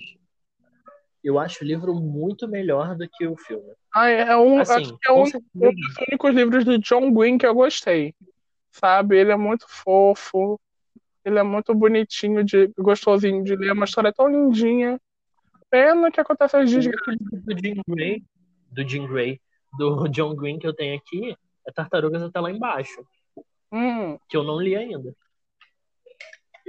Eu 1.23 1.37
acho 1.37 1.63
o 1.63 1.67
livro 1.67 1.93
muito 1.93 2.47
melhor 2.47 2.95
do 2.95 3.07
que 3.07 3.27
o 3.27 3.37
filme. 3.37 3.73
Ah, 3.93 4.09
é 4.09 4.35
um, 4.35 4.59
Assim, 4.59 4.73
acho 4.73 4.97
que 4.97 5.09
é 5.09 5.11
um, 5.11 5.23
um 5.23 5.73
dos 5.73 5.97
únicos 6.07 6.33
livros 6.33 6.65
do 6.65 6.79
John 6.79 7.13
Green 7.13 7.37
que 7.37 7.45
eu 7.45 7.53
gostei. 7.53 8.15
Sabe? 8.71 9.17
Ele 9.17 9.31
é 9.31 9.37
muito 9.37 9.65
fofo. 9.67 10.59
Ele 11.23 11.37
é 11.37 11.43
muito 11.43 11.75
bonitinho, 11.75 12.43
de, 12.43 12.71
gostosinho 12.77 13.43
de 13.43 13.55
ler. 13.55 13.69
É 13.69 13.73
uma 13.73 13.85
história 13.85 14.11
tão 14.11 14.27
lindinha. 14.27 14.99
Pena 15.69 16.11
que 16.11 16.19
acontece 16.19 16.57
as 16.57 16.69
desgraças. 16.69 17.15
do 17.17 17.57
Jim 17.57 17.81
Gray, 17.87 18.23
do 18.71 18.87
Jim 18.87 19.07
Gray, 19.07 19.39
do 19.77 20.07
John 20.09 20.35
Green 20.35 20.59
que 20.59 20.67
eu 20.67 20.73
tenho 20.73 20.97
aqui, 20.97 21.35
é 21.67 21.71
Tartarugas 21.71 22.21
até 22.23 22.39
lá 22.39 22.51
embaixo, 22.51 23.05
Hum, 23.71 24.17
que 24.27 24.35
eu 24.35 24.43
não 24.43 24.59
li 24.59 24.75
ainda. 24.75 25.15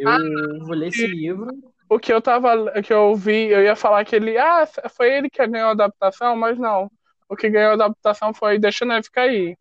Eu 0.02 0.08
Ah, 0.10 0.18
vou 0.66 0.74
ler 0.74 0.88
esse 0.88 1.06
livro. 1.06 1.46
o 1.88 1.96
que 1.96 2.12
eu 2.12 2.20
tava, 2.20 2.72
que 2.82 2.92
eu 2.92 3.14
vi, 3.14 3.46
eu 3.50 3.62
ia 3.62 3.76
falar 3.76 4.04
que 4.04 4.16
ele, 4.16 4.36
ah, 4.36 4.66
foi 4.90 5.12
ele 5.16 5.30
que 5.30 5.46
ganhou 5.46 5.68
a 5.68 5.72
adaptação, 5.72 6.34
mas 6.34 6.58
não. 6.58 6.90
O 7.28 7.36
que 7.36 7.48
ganhou 7.48 7.70
a 7.70 7.74
adaptação 7.74 8.34
foi 8.34 8.58
Deixa 8.58 8.84
a 8.84 8.88
Neve 8.88 9.08
Cair. 9.12 9.56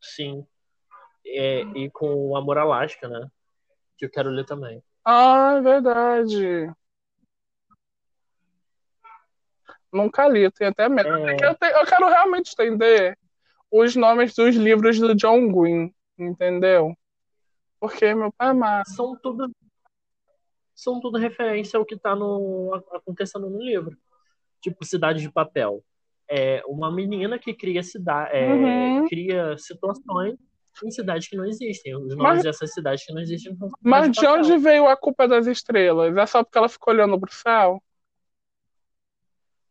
Sim. 0.00 0.46
É, 1.26 1.62
e 1.74 1.90
com 1.90 2.06
o 2.28 2.36
Amor 2.36 2.56
Alasca, 2.56 3.08
né? 3.08 3.26
Que 3.98 4.04
eu 4.04 4.10
quero 4.10 4.30
ler 4.30 4.46
também. 4.46 4.80
Ah, 5.04 5.56
é 5.58 5.60
verdade. 5.60 6.70
Nunca 9.92 10.28
li, 10.28 10.42
eu 10.42 10.52
tenho 10.52 10.70
até 10.70 10.88
medo. 10.88 11.08
É, 11.08 11.48
Eu, 11.48 11.54
te- 11.56 11.66
eu 11.72 11.84
quero 11.84 12.06
realmente 12.06 12.52
entender 12.52 13.18
os 13.72 13.96
nomes 13.96 14.34
dos 14.36 14.54
livros 14.54 15.00
do 15.00 15.16
John 15.16 15.48
Green, 15.50 15.92
entendeu? 16.16 16.96
Porque 17.80 18.14
meu 18.14 18.32
pai 18.32 18.50
é 18.50 18.52
massa. 18.52 18.94
são 18.94 19.16
tudo 19.16 19.50
são 20.74 21.00
tudo 21.00 21.16
referência 21.16 21.78
ao 21.78 21.86
que 21.86 21.96
tá 21.96 22.14
no, 22.14 22.74
acontecendo 22.92 23.48
no 23.48 23.62
livro. 23.62 23.96
Tipo 24.60 24.84
Cidade 24.84 25.20
de 25.20 25.30
Papel. 25.32 25.82
É 26.28 26.62
uma 26.66 26.92
menina 26.92 27.38
que 27.38 27.54
cria, 27.54 27.82
cida, 27.82 28.28
é, 28.30 28.46
Uhum. 28.46 29.08
cria 29.08 29.56
situações 29.56 30.36
em 30.84 30.90
cidades 30.90 31.28
que 31.28 31.36
não 31.36 31.46
existem. 31.46 31.94
Os 31.96 32.08
nomes 32.08 32.16
Mas, 32.16 32.42
dessas 32.42 32.74
cidades 32.74 33.06
que 33.06 33.12
não 33.12 33.20
existem 33.22 33.54
cidades 33.54 33.78
mas 33.80 34.10
de 34.10 34.20
de 34.20 34.26
onde 34.26 34.58
veio 34.58 34.86
a 34.86 34.96
culpa 34.96 35.26
das 35.26 35.46
estrelas? 35.46 36.14
É 36.14 36.26
só 36.26 36.42
porque 36.44 36.58
ela 36.58 36.68
ficou 36.68 36.92
olhando 36.92 37.18
pro 37.18 37.32
céu? 37.32 37.82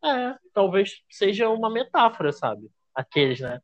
É, 0.03 0.35
talvez 0.53 1.01
seja 1.09 1.49
uma 1.49 1.69
metáfora, 1.69 2.31
sabe? 2.31 2.69
Aqueles, 2.93 3.39
né? 3.39 3.59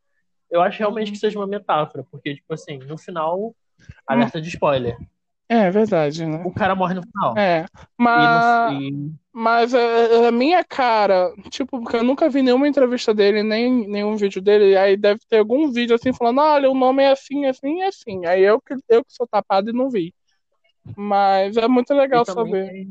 Eu 0.49 0.61
acho 0.61 0.79
realmente 0.79 1.11
que 1.11 1.17
seja 1.17 1.39
uma 1.39 1.47
metáfora, 1.47 2.03
porque, 2.11 2.35
tipo 2.35 2.53
assim, 2.53 2.77
no 2.79 2.97
final, 2.97 3.55
alerta 4.07 4.41
de 4.41 4.49
spoiler. 4.49 4.97
É 5.51 5.69
verdade, 5.69 6.25
né? 6.25 6.41
O 6.45 6.53
cara 6.53 6.73
morre 6.73 6.93
no 6.93 7.01
final. 7.03 7.37
É, 7.37 7.65
E, 7.65 7.93
mas, 7.97 8.45
no, 8.71 8.81
e 8.81 9.11
mas 9.33 9.73
é, 9.73 10.23
é 10.23 10.27
a 10.27 10.31
minha 10.31 10.63
cara, 10.63 11.33
tipo, 11.49 11.81
porque 11.81 11.97
eu 11.97 12.03
nunca 12.03 12.29
vi 12.29 12.41
nenhuma 12.41 12.69
entrevista 12.69 13.13
dele, 13.13 13.43
nem 13.43 13.85
nenhum 13.85 14.15
vídeo 14.15 14.41
dele, 14.41 14.77
aí 14.77 14.95
deve 14.95 15.19
ter 15.27 15.39
algum 15.39 15.69
vídeo 15.69 15.93
assim 15.93 16.13
falando, 16.13 16.39
olha, 16.39 16.71
o 16.71 16.73
nome 16.73 17.03
é 17.03 17.11
assim, 17.11 17.45
assim 17.45 17.79
e 17.79 17.83
assim. 17.83 18.25
Aí 18.25 18.41
eu 18.41 18.61
que, 18.61 18.75
eu 18.87 19.03
que 19.03 19.11
sou 19.13 19.27
tapado 19.27 19.69
e 19.69 19.73
não 19.73 19.89
vi. 19.89 20.13
Mas 20.95 21.57
é 21.57 21.67
muito 21.67 21.93
legal 21.93 22.23
saber. 22.25 22.87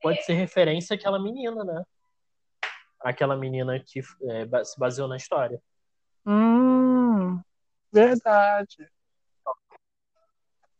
pode 0.00 0.24
ser 0.24 0.32
referência 0.32 0.94
àquela 0.94 1.18
menina, 1.18 1.62
né? 1.62 1.82
Aquela 3.00 3.36
menina 3.36 3.78
que 3.78 4.00
é, 4.00 4.64
se 4.64 4.78
baseou 4.78 5.08
na 5.08 5.18
história. 5.18 5.60
Hum, 6.24 7.38
verdade. 7.92 8.88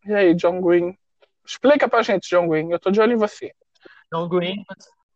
E 0.06 0.14
aí, 0.14 0.34
John 0.34 0.60
Green? 0.60 0.96
Explica 1.44 1.88
pra 1.88 2.02
gente, 2.02 2.28
John 2.28 2.48
Green. 2.48 2.70
Eu 2.70 2.78
tô 2.78 2.90
de 2.90 3.00
olho 3.00 3.12
em 3.12 3.18
você. 3.18 3.52
John 4.12 4.28
Green, 4.28 4.64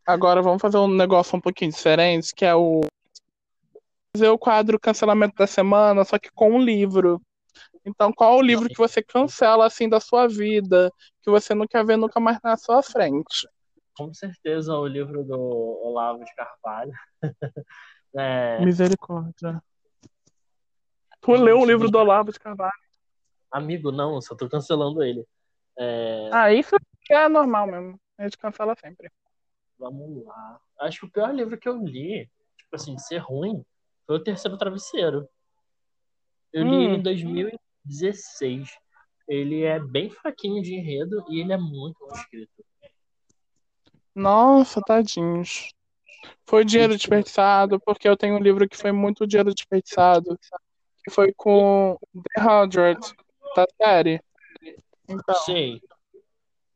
Agora 0.07 0.43
vamos 0.43 0.61
fazer 0.61 0.79
um 0.79 0.89
negócio 0.89 1.37
um 1.37 1.41
pouquinho 1.41 1.71
diferente, 1.71 2.35
que 2.35 2.45
é 2.45 2.55
o 2.55 2.81
fazer 4.17 4.29
o 4.29 4.39
quadro 4.39 4.81
cancelamento 4.81 5.37
da 5.37 5.47
semana, 5.47 6.05
só 6.05 6.19
que 6.19 6.31
com 6.33 6.51
um 6.51 6.61
livro. 6.61 7.21
Então, 7.85 8.13
qual 8.13 8.39
o 8.39 8.43
livro 8.43 8.69
que 8.69 8.77
você 8.77 9.03
cancela 9.03 9.67
assim 9.67 9.89
da 9.89 10.01
sua 10.01 10.27
vida, 10.27 10.91
que 11.23 11.31
você 11.31 11.55
não 11.55 11.67
quer 11.67 11.85
ver 11.85 11.97
nunca 11.97 12.19
mais 12.19 12.39
na 12.43 12.57
sua 12.57 12.83
frente? 12.83 13.47
com 14.01 14.15
certeza, 14.15 14.75
o 14.75 14.87
livro 14.87 15.23
do 15.23 15.39
Olavo 15.85 16.25
de 16.25 16.35
Carvalho. 16.35 16.93
É, 18.13 18.65
Misericórdia. 18.65 19.63
Tu 21.21 21.31
leu 21.31 21.61
o 21.61 21.65
livro 21.65 21.89
do 21.89 21.97
Olavo 21.97 22.33
de 22.33 22.41
Carvalho? 22.41 22.73
Amigo, 23.51 23.91
não, 23.93 24.21
só 24.21 24.35
tô 24.37 24.49
cancelando 24.49 25.03
ele. 25.03 25.25
É, 25.79 26.31
Ah, 26.33 26.53
isso 26.53 26.77
é 27.11 27.29
normal 27.29 27.67
mesmo. 27.67 28.01
A 28.19 28.25
gente 28.25 28.39
cancela 28.39 28.75
sempre. 28.77 29.11
vamos 29.79 30.25
lá. 30.27 30.61
Acho 30.81 31.01
que 31.01 31.07
o 31.07 31.11
pior 31.11 31.35
livro 31.35 31.59
que 31.59 31.69
eu 31.69 31.77
li, 31.79 32.27
tipo 32.59 32.75
assim, 32.77 32.95
de 32.95 33.07
ser 33.07 33.19
ruim, 33.19 33.65
foi 34.07 34.17
o 34.17 34.23
Terceiro 34.23 34.57
Travesseiro. 34.59 35.29
Eu 36.53 36.65
li 36.65 36.85
ele 36.85 36.97
em 36.97 36.99
Hum, 36.99 37.03
2016. 37.03 38.69
Ele 39.29 39.63
é 39.63 39.79
bem 39.79 40.11
fraquinho 40.11 40.63
de 40.63 40.75
enredo 40.75 41.25
e 41.29 41.41
ele 41.41 41.53
é 41.53 41.57
muito 41.57 42.01
mal 42.07 42.13
escrito. 42.17 42.65
nossa, 44.15 44.81
tadinhos. 44.83 45.69
Foi 46.47 46.65
dinheiro 46.65 46.97
desperdiçado, 46.97 47.81
porque 47.81 48.09
eu 48.09 48.17
tenho 48.17 48.37
um 48.37 48.43
livro 48.43 48.69
que 48.69 48.77
foi 48.77 48.93
muito 48.93 49.27
dinheiro 49.27 49.55
desperdiçado, 49.55 50.39
que 51.05 51.11
foi 51.11 51.33
com 51.35 51.97
The 52.35 52.43
Hundred, 52.43 53.01
da 53.55 53.67
série. 53.81 54.23
Então, 55.09 55.35
sei, 55.35 55.81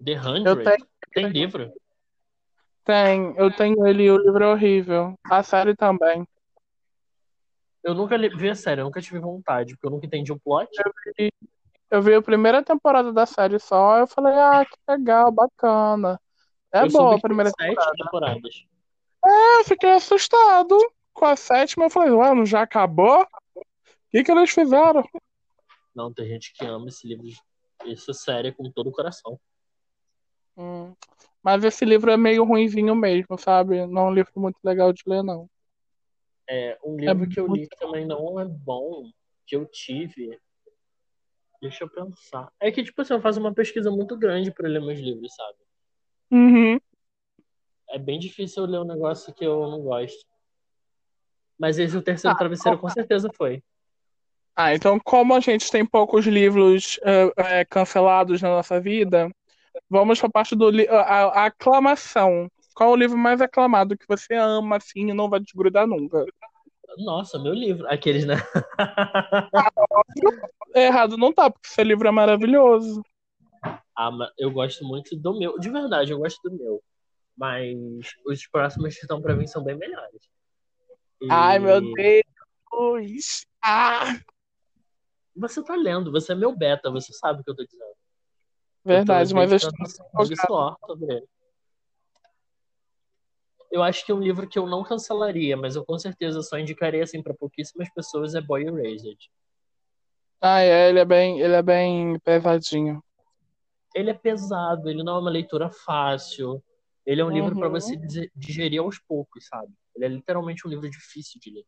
The 0.04 0.12
eu 0.12 0.20
Hundred, 0.20 0.64
tenho, 0.64 0.88
tem 1.12 1.28
livro? 1.28 1.72
tenho, 2.84 3.34
eu 3.36 3.50
tenho 3.54 3.86
ele 3.86 4.04
e 4.04 4.10
o 4.10 4.18
livro 4.18 4.44
é 4.44 4.48
horrível. 4.48 5.14
A 5.30 5.42
série 5.42 5.74
também. 5.76 6.26
Eu 7.82 7.94
nunca 7.94 8.16
li- 8.16 8.30
vi 8.34 8.48
a 8.48 8.54
série, 8.54 8.80
eu 8.80 8.86
nunca 8.86 9.00
tive 9.00 9.18
vontade, 9.18 9.74
porque 9.74 9.86
eu 9.86 9.90
nunca 9.90 10.06
entendi 10.06 10.32
o 10.32 10.40
plot. 10.40 10.70
Eu 10.84 10.92
vi, 11.16 11.32
eu 11.90 12.02
vi 12.02 12.14
a 12.14 12.22
primeira 12.22 12.62
temporada 12.62 13.12
da 13.12 13.26
série 13.26 13.58
só, 13.58 13.98
eu 13.98 14.06
falei, 14.06 14.32
ah, 14.34 14.64
que 14.64 14.76
legal, 14.88 15.30
bacana. 15.30 16.18
É 16.72 16.82
Eu 16.82 16.90
boa 16.90 17.10
a 17.10 17.12
tem 17.12 17.20
primeira 17.20 17.50
sete 17.50 17.68
temporada. 17.68 17.96
temporadas. 17.96 18.64
Eu 19.24 19.64
fiquei 19.64 19.90
assustado 19.92 20.76
com 21.12 21.24
a 21.26 21.36
sétima, 21.36 21.84
eu 21.86 21.90
falei, 21.90 22.10
ué, 22.10 22.34
não 22.34 22.44
já 22.44 22.62
acabou? 22.62 23.22
O 23.22 23.26
que 24.10 24.24
que 24.24 24.32
eles 24.32 24.50
fizeram? 24.50 25.04
Não, 25.94 26.12
tem 26.12 26.26
gente 26.26 26.52
que 26.52 26.64
ama 26.64 26.88
esse 26.88 27.06
livro, 27.06 27.26
essa 27.86 28.12
série 28.12 28.52
com 28.52 28.70
todo 28.70 28.88
o 28.88 28.92
coração. 28.92 29.38
Hum. 30.56 30.94
Mas 31.42 31.62
esse 31.62 31.84
livro 31.84 32.10
é 32.10 32.16
meio 32.16 32.44
ruinzinho 32.44 32.94
mesmo, 32.94 33.38
sabe? 33.38 33.86
Não 33.86 34.02
é 34.02 34.10
um 34.10 34.14
livro 34.14 34.32
muito 34.36 34.58
legal 34.64 34.92
de 34.92 35.02
ler, 35.06 35.22
não. 35.22 35.48
É, 36.48 36.78
um 36.84 36.96
É 36.96 37.00
livro 37.12 37.28
que 37.28 37.38
eu 37.38 37.46
li 37.46 37.68
que 37.68 37.76
também 37.76 38.06
não 38.06 38.40
é 38.40 38.44
bom, 38.44 39.10
que 39.46 39.54
eu 39.56 39.66
tive. 39.66 40.38
Deixa 41.60 41.84
eu 41.84 41.88
pensar. 41.88 42.52
É 42.60 42.70
que, 42.70 42.82
tipo 42.82 43.00
assim, 43.00 43.14
eu 43.14 43.20
faço 43.20 43.40
uma 43.40 43.54
pesquisa 43.54 43.90
muito 43.90 44.16
grande 44.18 44.50
pra 44.50 44.68
ler 44.68 44.80
meus 44.80 44.98
livros, 44.98 45.34
sabe? 45.34 45.58
Uhum. 46.30 46.80
É 47.88 47.98
bem 47.98 48.18
difícil 48.18 48.64
eu 48.64 48.70
ler 48.70 48.80
um 48.80 48.84
negócio 48.84 49.32
que 49.32 49.44
eu 49.44 49.70
não 49.70 49.80
gosto. 49.82 50.26
Mas 51.58 51.78
esse, 51.78 51.96
o 51.96 52.02
terceiro 52.02 52.34
Ah, 52.34 52.38
travesseiro, 52.38 52.78
com 52.78 52.88
certeza 52.90 53.30
foi. 53.34 53.62
Ah, 54.56 54.74
então, 54.74 55.00
como 55.00 55.34
a 55.34 55.40
gente 55.40 55.70
tem 55.70 55.84
poucos 55.84 56.26
livros 56.26 56.98
é, 57.02 57.32
é, 57.36 57.64
cancelados 57.64 58.40
na 58.40 58.50
nossa 58.50 58.80
vida, 58.80 59.28
vamos 59.90 60.20
para 60.20 60.28
a 60.28 60.32
parte 60.32 60.54
do 60.54 60.70
a, 60.90 61.00
a 61.00 61.46
aclamação. 61.46 62.48
Qual 62.74 62.90
o 62.90 62.96
livro 62.96 63.18
mais 63.18 63.40
aclamado 63.40 63.96
que 63.96 64.06
você 64.06 64.34
ama, 64.34 64.76
assim, 64.76 65.10
e 65.10 65.12
não 65.12 65.28
vai 65.28 65.40
desgrudar 65.40 65.86
nunca? 65.86 66.24
Nossa, 66.98 67.38
meu 67.38 67.52
livro. 67.52 67.86
Aqueles, 67.88 68.24
né? 68.24 68.34
Errado 70.74 71.16
não 71.16 71.32
tá, 71.32 71.50
porque 71.50 71.68
seu 71.68 71.84
livro 71.84 72.06
é 72.06 72.10
maravilhoso. 72.10 73.02
Ah, 73.96 74.10
mas 74.10 74.30
eu 74.38 74.50
gosto 74.50 74.84
muito 74.84 75.16
do 75.16 75.38
meu. 75.38 75.58
De 75.58 75.70
verdade, 75.70 76.12
eu 76.12 76.18
gosto 76.18 76.40
do 76.48 76.56
meu. 76.56 76.82
Mas 77.36 77.76
os 78.24 78.46
próximos 78.46 78.94
que 78.94 79.02
estão 79.02 79.20
pra 79.20 79.34
mim 79.34 79.46
são 79.46 79.64
bem 79.64 79.76
melhores. 79.76 80.20
Ai, 81.30 81.58
meu 81.58 81.80
E 81.96 82.22
Deus. 82.70 83.46
Ah, 83.62 84.16
você 85.36 85.62
tá 85.62 85.74
lendo, 85.74 86.12
você 86.12 86.32
é 86.32 86.34
meu 86.34 86.54
beta, 86.56 86.90
você 86.90 87.12
sabe 87.12 87.40
o 87.40 87.44
que 87.44 87.50
eu 87.50 87.56
tô 87.56 87.64
dizendo. 87.64 87.94
Verdade, 88.84 89.32
eu 89.32 89.36
mas 89.36 89.50
eu 89.50 89.56
estou 89.56 90.76
sobre 90.86 91.14
ele. 91.14 91.28
Eu 93.70 93.82
acho 93.82 94.06
que 94.06 94.12
um 94.12 94.20
livro 94.20 94.48
que 94.48 94.58
eu 94.58 94.66
não 94.66 94.84
cancelaria, 94.84 95.56
mas 95.56 95.74
eu 95.74 95.84
com 95.84 95.98
certeza 95.98 96.42
só 96.42 96.58
indicaria 96.58 97.02
assim 97.02 97.20
para 97.22 97.34
pouquíssimas 97.34 97.92
pessoas 97.92 98.34
é 98.34 98.40
Boy 98.40 98.62
Erased. 98.64 99.18
Ah, 100.40 100.60
é, 100.60 100.90
ele 100.90 101.00
é 101.00 101.04
bem, 101.04 101.40
ele 101.40 101.54
é 101.54 101.62
bem 101.62 102.18
pesadinho. 102.20 103.02
Ele 103.94 104.10
é 104.10 104.14
pesado, 104.14 104.90
ele 104.90 105.02
não 105.02 105.16
é 105.16 105.20
uma 105.20 105.30
leitura 105.30 105.70
fácil. 105.70 106.62
Ele 107.06 107.20
é 107.20 107.24
um 107.24 107.30
livro 107.30 107.56
para 107.56 107.66
Uhum. 107.68 107.72
você 107.72 107.96
digerir 108.36 108.80
aos 108.80 108.98
poucos, 108.98 109.46
sabe? 109.46 109.72
Ele 109.96 110.04
é 110.04 110.08
literalmente 110.08 110.66
um 110.66 110.70
livro 110.70 110.88
difícil 110.88 111.40
de 111.40 111.50
ler. 111.50 111.66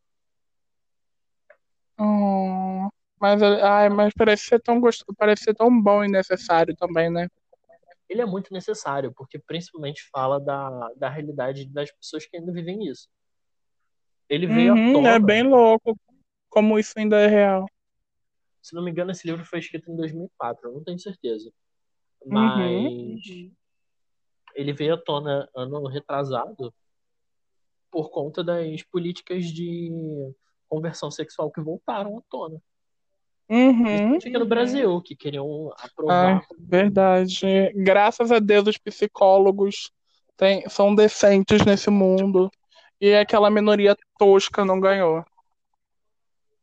Hum, 1.99 2.89
mas, 3.21 3.41
ele- 3.43 3.61
ai, 3.63 3.89
mas 3.89 4.13
parece 4.15 4.45
ser 4.45 4.61
tão 4.61 4.81
gostoso, 4.81 5.15
parece 5.17 5.45
ser 5.45 5.55
tão 5.55 5.71
bom 5.83 6.05
e 6.05 6.09
necessário 6.09 6.75
também, 6.77 7.11
né? 7.11 7.29
Ele 8.09 8.23
é 8.23 8.27
muito 8.27 8.53
necessário, 8.53 9.13
porque 9.13 9.39
principalmente 9.39 10.09
fala 10.13 10.39
da, 10.41 10.93
da 10.97 11.09
realidade 11.09 11.69
das 11.69 11.91
pessoas 11.91 12.25
que 12.27 12.37
ainda 12.37 12.53
vivem 12.53 12.87
isso. 12.89 13.09
Ele 14.29 14.47
veio 14.47 14.73
à 14.73 14.77
Uhum, 14.77 14.93
tona, 14.93 15.09
é 15.09 15.19
bem 15.19 15.43
louco 15.43 15.97
como 16.49 16.79
isso 16.79 16.95
ainda 16.97 17.17
é 17.17 17.27
real. 17.27 17.67
se 18.63 18.75
não 18.75 18.83
me 18.83 18.91
engano, 18.91 19.11
esse 19.13 19.27
livro 19.27 19.45
foi 19.45 19.59
escrito 19.61 19.91
em 19.91 19.97
2004, 19.97 20.69
eu 20.69 20.75
não 20.75 20.85
tenho 20.85 20.99
certeza. 20.99 21.53
Uhum. 22.31 22.33
Mas 22.33 23.57
ele 24.55 24.73
veio 24.73 24.95
à 24.95 24.99
tona 24.99 25.49
ano 25.55 25.87
retrasado 25.87 26.75
por 27.91 28.11
conta 28.11 28.43
das 28.43 28.83
políticas 28.83 29.45
de 29.47 29.91
conversão 30.69 31.11
sexual 31.11 31.51
que 31.51 31.61
voltaram 31.61 32.19
à 32.19 32.23
tona. 32.29 32.61
Uhum. 33.49 34.17
Aqui 34.17 34.31
no 34.31 34.47
Brasil, 34.47 35.01
que 35.01 35.15
queriam 35.15 35.73
aprovar. 35.79 36.45
verdade. 36.59 37.73
Graças 37.75 38.33
a 38.33 38.39
Deus 38.39 38.67
os 38.67 38.79
psicólogos 38.79 39.93
têm- 40.37 40.69
são 40.69 40.95
decentes 40.95 41.65
nesse 41.65 41.89
mundo. 41.91 42.51
E 43.01 43.15
aquela 43.15 43.51
minoria 43.51 43.97
tosca 44.19 44.65
não 44.65 44.81
ganhou. 44.81 45.25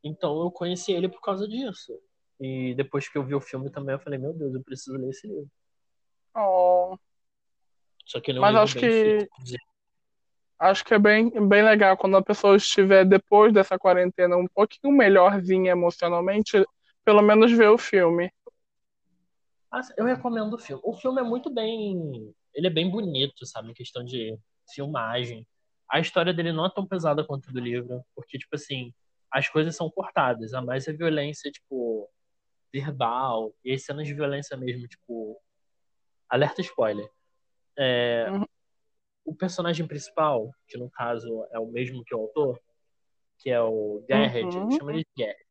Então 0.04 0.42
eu 0.42 0.52
conheci 0.52 0.92
ele 0.92 1.08
por 1.08 1.22
causa 1.22 1.48
disso. 1.48 1.98
E 2.40 2.74
depois 2.76 3.08
que 3.08 3.18
eu 3.18 3.24
vi 3.24 3.36
o 3.36 3.40
filme 3.40 3.70
também, 3.70 3.94
eu 3.94 4.00
falei, 4.00 4.20
meu 4.20 4.34
Deus, 4.34 4.54
eu 4.54 4.64
preciso 4.64 4.98
ler 4.98 5.10
esse 5.12 5.28
livro. 5.28 5.48
Oh, 6.36 6.98
Só 8.06 8.20
que 8.20 8.32
ele 8.32 8.40
é 8.40 8.42
um 8.42 8.44
Mas 8.44 8.56
acho 8.56 8.76
que- 8.80 9.30
difícil. 9.30 9.58
acho 10.60 10.84
que 10.84 10.94
é 10.94 11.00
bem, 11.00 11.30
bem 11.48 11.64
legal 11.64 11.96
quando 11.96 12.18
a 12.18 12.22
pessoa 12.24 12.56
estiver 12.58 13.06
depois 13.06 13.54
dessa 13.54 13.78
quarentena 13.78 14.36
um 14.36 14.48
pouquinho 14.48 14.92
melhorzinha 14.94 15.72
emocionalmente, 15.72 16.66
pelo 17.04 17.22
menos 17.22 17.52
ver 17.52 17.70
o 17.70 17.78
filme. 17.78 18.32
Eu 19.98 20.06
recomendo 20.06 20.54
o 20.54 20.60
filme. 20.60 20.82
O 20.86 20.94
filme 20.94 21.20
é 21.20 21.24
muito 21.24 21.50
bem. 21.50 22.34
Ele 22.54 22.68
é 22.68 22.70
bem 22.70 22.90
bonito, 22.90 23.46
sabe? 23.46 23.72
Em 23.72 23.74
questão 23.74 24.04
de 24.04 24.38
filmagem. 24.74 25.48
A 25.90 26.00
história 26.00 26.34
dele 26.34 26.52
não 26.52 26.66
é 26.66 26.72
tão 26.74 26.86
pesada 26.86 27.26
quanto 27.26 27.50
a 27.50 27.52
do 27.52 27.60
livro, 27.60 28.04
porque, 28.16 28.38
tipo 28.38 28.56
assim, 28.56 28.94
as 29.32 29.50
coisas 29.50 29.76
são 29.76 29.90
cortadas. 29.90 30.54
A 30.54 30.62
mais 30.62 30.88
é 30.88 30.94
violência, 30.94 31.52
tipo, 31.52 32.10
verbal, 32.72 33.54
e 33.64 33.74
as 33.74 33.84
cenas 33.84 34.08
de 34.08 34.14
violência 34.14 34.56
mesmo, 34.56 34.88
tipo. 34.88 35.40
Alerta 36.30 36.62
spoiler. 36.62 37.10
É, 37.78 38.28
Uhum. 38.32 38.46
O 39.26 39.34
personagem 39.34 39.88
principal, 39.88 40.52
que 40.68 40.78
no 40.78 40.90
caso 40.92 41.48
é 41.52 41.58
o 41.58 41.66
mesmo 41.68 42.04
que 42.04 42.14
o 42.14 42.20
autor, 42.20 42.60
que 43.40 43.50
é 43.50 43.62
o 43.62 44.04
Garrett, 44.08 44.56
Uhum. 44.58 44.72
chama 44.72 44.92
ele 44.92 45.04
de 45.16 45.24
Garrett, 45.24 45.46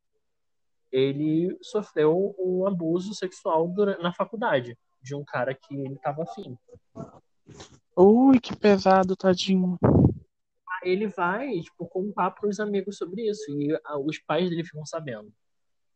ele 0.92 1.56
sofreu 1.62 2.34
um 2.38 2.66
abuso 2.66 3.14
sexual 3.14 3.66
dura- 3.68 3.98
na 3.98 4.12
faculdade 4.12 4.76
de 5.02 5.14
um 5.14 5.24
cara 5.24 5.54
que 5.54 5.74
ele 5.74 5.96
tava 5.98 6.22
afim. 6.22 6.56
Ui, 7.96 8.38
que 8.40 8.54
pesado, 8.56 9.16
tadinho. 9.16 9.78
Aí 10.82 10.90
ele 10.90 11.06
vai, 11.08 11.60
tipo, 11.60 11.86
contar 11.86 12.30
pros 12.32 12.58
amigos 12.60 12.96
sobre 12.98 13.28
isso, 13.28 13.50
e 13.50 13.72
ah, 13.84 13.98
os 13.98 14.18
pais 14.18 14.48
dele 14.50 14.64
ficam 14.64 14.84
sabendo. 14.84 15.32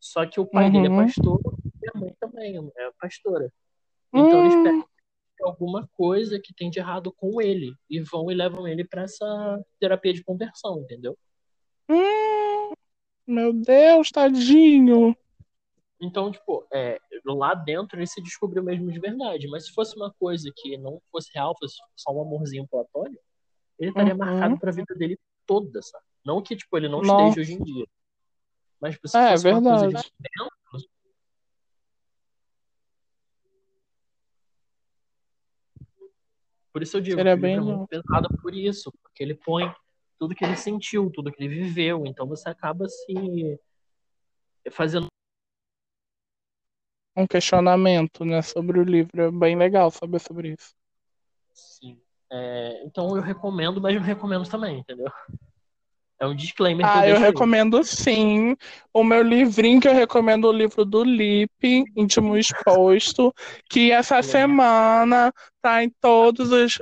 Só 0.01 0.25
que 0.27 0.39
o 0.41 0.47
pai 0.47 0.71
dele 0.71 0.87
é 0.87 0.91
Uhum. 0.91 0.97
pastor 0.97 1.41
e 1.83 1.89
a 1.89 1.99
mãe 1.99 2.15
também 2.21 2.57
é 2.77 2.91
pastora. 3.01 3.53
Então 4.15 4.41
eles 4.41 4.55
Hum, 4.57 4.63
pegam 4.63 4.87
alguma 5.43 5.89
coisa 5.95 6.41
que 6.41 6.55
tem 6.55 6.71
de 6.71 6.79
errado 6.79 7.13
com 7.13 7.41
ele 7.41 7.75
e 7.91 8.01
vão 8.01 8.31
e 8.31 8.35
levam 8.35 8.67
ele 8.69 8.85
pra 8.85 9.03
essa 9.03 9.61
terapia 9.81 10.13
de 10.13 10.23
conversão, 10.25 10.81
entendeu? 10.81 11.19
hum, 11.89 12.16
meu 13.27 13.53
Deus, 13.53 14.11
tadinho. 14.11 15.17
Então, 16.01 16.31
tipo, 16.31 16.67
é, 16.73 16.99
lá 17.25 17.55
dentro 17.55 17.99
ele 17.99 18.07
se 18.07 18.23
descobriu 18.23 18.63
mesmo 18.63 18.91
de 18.93 19.01
verdade. 19.01 19.49
Mas 19.49 19.67
se 19.67 19.73
fosse 19.73 19.97
uma 19.97 20.13
coisa 20.19 20.51
que 20.55 20.77
não 20.77 21.01
fosse 21.11 21.31
real, 21.35 21.57
fosse 21.59 21.77
só 21.97 22.13
um 22.13 22.21
amorzinho 22.21 22.67
platônico, 22.69 23.23
ele 23.79 23.91
estaria 23.91 24.13
Uhum. 24.13 24.19
marcado 24.19 24.59
pra 24.59 24.73
vida 24.73 24.95
dele 24.95 25.19
toda, 25.47 25.81
sabe? 25.83 26.05
Não 26.25 26.43
que, 26.43 26.57
tipo, 26.57 26.77
ele 26.77 26.89
não 26.89 27.01
Nossa. 27.01 27.23
esteja 27.23 27.41
hoje 27.41 27.55
em 27.55 27.65
dia. 27.65 27.87
Mas 28.81 28.95
tipo, 28.95 29.09
se 29.09 29.17
É, 29.17 29.31
fosse 29.31 29.47
uma 29.49 29.63
coisa 29.63 29.87
verdade. 29.89 30.09
de 30.09 30.13
dentro. 30.21 30.91
Por 36.73 36.83
isso 36.83 36.99
eu 36.99 37.01
digo 37.01 37.17
Seria 37.17 37.37
bem 37.39 37.57
é 37.57 37.61
muito 37.61 37.87
pesado 37.87 38.29
por 38.43 38.55
isso, 38.55 38.93
porque 39.03 39.23
ele 39.23 39.35
põe 39.35 39.75
tudo 40.19 40.35
que 40.35 40.45
ele 40.45 40.57
sentiu, 40.57 41.11
tudo 41.11 41.33
que 41.33 41.43
ele 41.43 41.55
viveu. 41.55 42.05
Então 42.07 42.27
você 42.27 42.49
acaba 42.49 42.89
se 42.89 43.59
fazendo 44.71 45.07
um 47.17 47.27
questionamento, 47.27 48.25
né, 48.25 48.43
sobre 48.43 48.79
o 48.79 48.85
livro. 48.85 49.23
É 49.23 49.31
bem 49.31 49.57
legal 49.57 49.91
saber 49.91 50.19
sobre 50.21 50.53
isso. 50.53 50.75
Sim. 51.55 51.99
É, 52.31 52.83
então 52.85 53.17
eu 53.17 53.23
recomendo, 53.23 53.81
mas 53.81 53.95
não 53.95 54.03
recomendo 54.03 54.49
também, 54.49 54.81
entendeu? 54.81 55.11
É 56.21 56.27
um 56.27 56.35
disclaimer 56.35 56.87
eu 56.87 56.93
Ah, 56.93 57.07
eu 57.07 57.19
aí. 57.19 57.19
recomendo 57.19 57.83
sim. 57.83 58.55
O 58.93 59.03
meu 59.03 59.23
livrinho 59.23 59.81
que 59.81 59.89
eu 59.89 59.95
recomendo, 59.95 60.47
o 60.47 60.53
livro 60.53 60.85
do 60.85 61.03
Lipe, 61.05 61.85
Íntimo 61.97 62.37
Exposto, 62.37 63.35
que 63.69 63.91
essa 63.91 64.23
semana 64.23 65.33
tá 65.61 65.83
em 65.83 65.91
todos 66.01 66.53
os, 66.53 66.79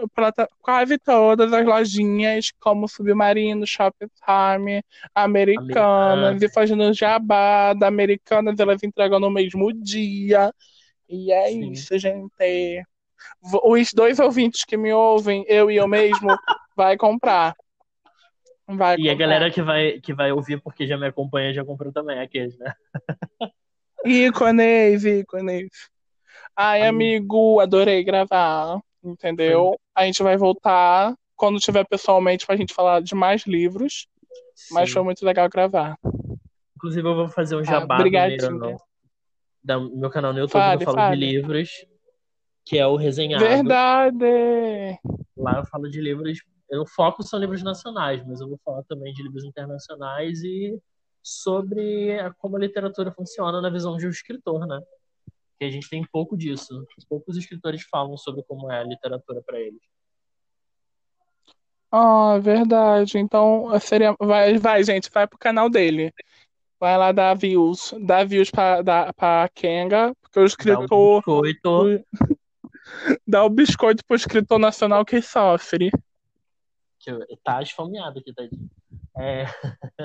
quase 0.61 0.99
todas 0.99 1.53
as 1.53 1.64
lojinhas, 1.64 2.53
como 2.61 2.87
Submarino, 2.89 3.66
Shoptime, 3.66 4.82
Americanas, 5.14 6.43
e 6.43 6.49
fazendo 6.49 6.93
jabá 6.93 7.72
da 7.72 7.87
Americanas, 7.89 8.59
elas 8.61 8.82
entregam 8.82 9.18
no 9.20 9.30
mesmo 9.30 9.72
dia. 9.72 10.53
E 11.09 11.32
é 11.32 11.51
Sim. 11.51 11.72
isso, 11.72 11.99
gente. 11.99 12.85
Os 13.43 13.93
dois 13.95 14.18
ouvintes 14.18 14.64
que 14.64 14.76
me 14.76 14.93
ouvem, 14.93 15.45
eu 15.49 15.70
e 15.70 15.76
eu 15.76 15.87
mesmo, 15.89 16.41
vai 16.76 16.97
comprar. 16.97 17.55
Vai 18.67 18.97
E 18.99 19.09
a 19.09 19.12
comprar. 19.12 19.27
galera 19.27 19.51
que 19.51 19.62
vai, 19.62 20.01
que 20.01 20.15
vai 20.15 20.33
ouvir 20.33 20.61
porque 20.62 20.87
já 20.87 20.97
me 20.97 21.07
acompanha 21.07 21.53
já 21.53 21.65
comprou 21.65 21.93
também 21.93 22.19
aqueles, 22.21 22.57
né? 22.59 22.73
Ícones, 24.05 25.05
ícones. 25.05 25.69
Ai, 26.57 26.83
Amigo. 26.83 27.61
adorei 27.61 28.05
gravar, 28.05 28.81
entendeu? 29.03 29.79
A 29.95 30.05
gente 30.05 30.23
vai 30.23 30.37
voltar 30.37 31.15
quando 31.37 31.59
tiver 31.59 31.87
pessoalmente 31.87 32.47
pra 32.47 32.57
gente 32.57 32.73
falar 32.75 33.01
de 33.03 33.15
mais 33.15 33.45
livros, 33.47 34.07
mas 34.71 34.89
Sim. 34.89 34.95
foi 34.95 35.03
muito 35.05 35.25
legal 35.25 35.49
gravar. 35.49 35.97
Inclusive 36.77 37.07
eu 37.09 37.15
vou 37.15 37.29
fazer 37.29 37.57
um 37.57 37.65
jabá 37.65 37.97
do 37.97 38.01
obrigadinho. 38.01 38.79
meu, 39.97 40.11
canal 40.11 40.33
no 40.33 40.39
YouTube 40.41 40.61
Fale, 40.61 40.83
eu 40.83 40.85
falo 40.85 40.97
fale. 40.99 41.17
de 41.17 41.27
livros, 41.27 41.87
que 42.65 42.79
é 42.79 42.87
o 42.87 42.97
Resenhado. 42.97 43.45
Verdade! 43.45 44.99
Lá 45.37 45.59
eu 45.59 45.65
falo 45.65 45.89
de 45.91 46.01
livros, 46.01 46.39
eu 46.75 46.87
foco 46.87 47.22
são 47.22 47.39
livros 47.39 47.62
nacionais, 47.62 48.25
mas 48.27 48.41
eu 48.41 48.49
vou 48.49 48.59
falar 48.64 48.83
também 48.85 49.12
de 49.12 49.22
livros 49.22 49.45
internacionais 49.45 50.43
e 50.43 50.79
sobre 51.22 52.18
como 52.39 52.57
a 52.57 52.61
literatura 52.61 53.11
funciona 53.11 53.61
na 53.61 53.70
visão 53.70 53.97
de 53.97 54.07
um 54.07 54.11
escritor, 54.11 54.66
né? 54.66 54.81
Que 55.59 55.64
a 55.64 55.70
gente 55.70 55.89
tem 55.89 56.05
pouco 56.12 56.37
disso. 56.37 56.87
Poucos 57.09 57.37
escritores 57.37 57.83
falam 57.91 58.16
sobre 58.16 58.43
como 58.43 58.70
é 58.70 58.81
a 58.81 58.85
literatura 58.85 59.41
para 59.43 59.59
eles. 59.59 59.81
Ah, 61.91 62.39
verdade. 62.39 63.18
Então, 63.18 63.68
seria... 63.81 64.14
vai, 64.20 64.59
vai, 64.59 64.83
gente, 64.83 65.09
vai 65.11 65.27
pro 65.27 65.39
canal 65.39 65.70
dele. 65.70 66.12
Vai 66.79 66.99
lá 66.99 67.12
dar 67.12 67.35
views. 67.35 67.95
Dá 68.01 68.25
views 68.25 68.51
pra, 68.51 68.83
dar, 68.83 69.14
pra 69.14 69.49
Kenga, 69.55 70.12
porque 70.20 70.41
o 70.41 70.43
Dá 70.43 70.43
um 70.43 70.47
escritor. 70.47 71.16
biscoito, 71.18 72.05
Dá 73.27 73.45
o 73.45 73.49
biscoito 73.49 74.05
pro 74.05 74.16
escritor 74.16 74.59
nacional 74.59 75.05
que 75.05 75.22
sofre. 75.22 75.91
Tá 77.43 77.63
esfomeado 77.63 78.19
aqui, 78.19 78.33
tadinho. 78.33 78.71
É, 79.17 79.45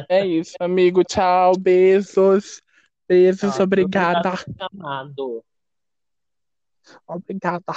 É 0.07 0.25
isso, 0.25 0.55
amigo. 0.59 1.03
Tchau, 1.03 1.57
beijos. 1.57 2.61
Beijos, 3.07 3.55
Tchau, 3.55 3.63
obrigada. 3.63 4.33
obrigado. 4.33 5.45
Obrigada. 7.07 7.73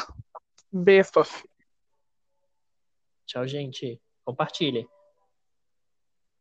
Beijos. 0.70 1.43
Tchau, 3.27 3.47
gente. 3.47 4.01
Compartilhe. 4.25 4.87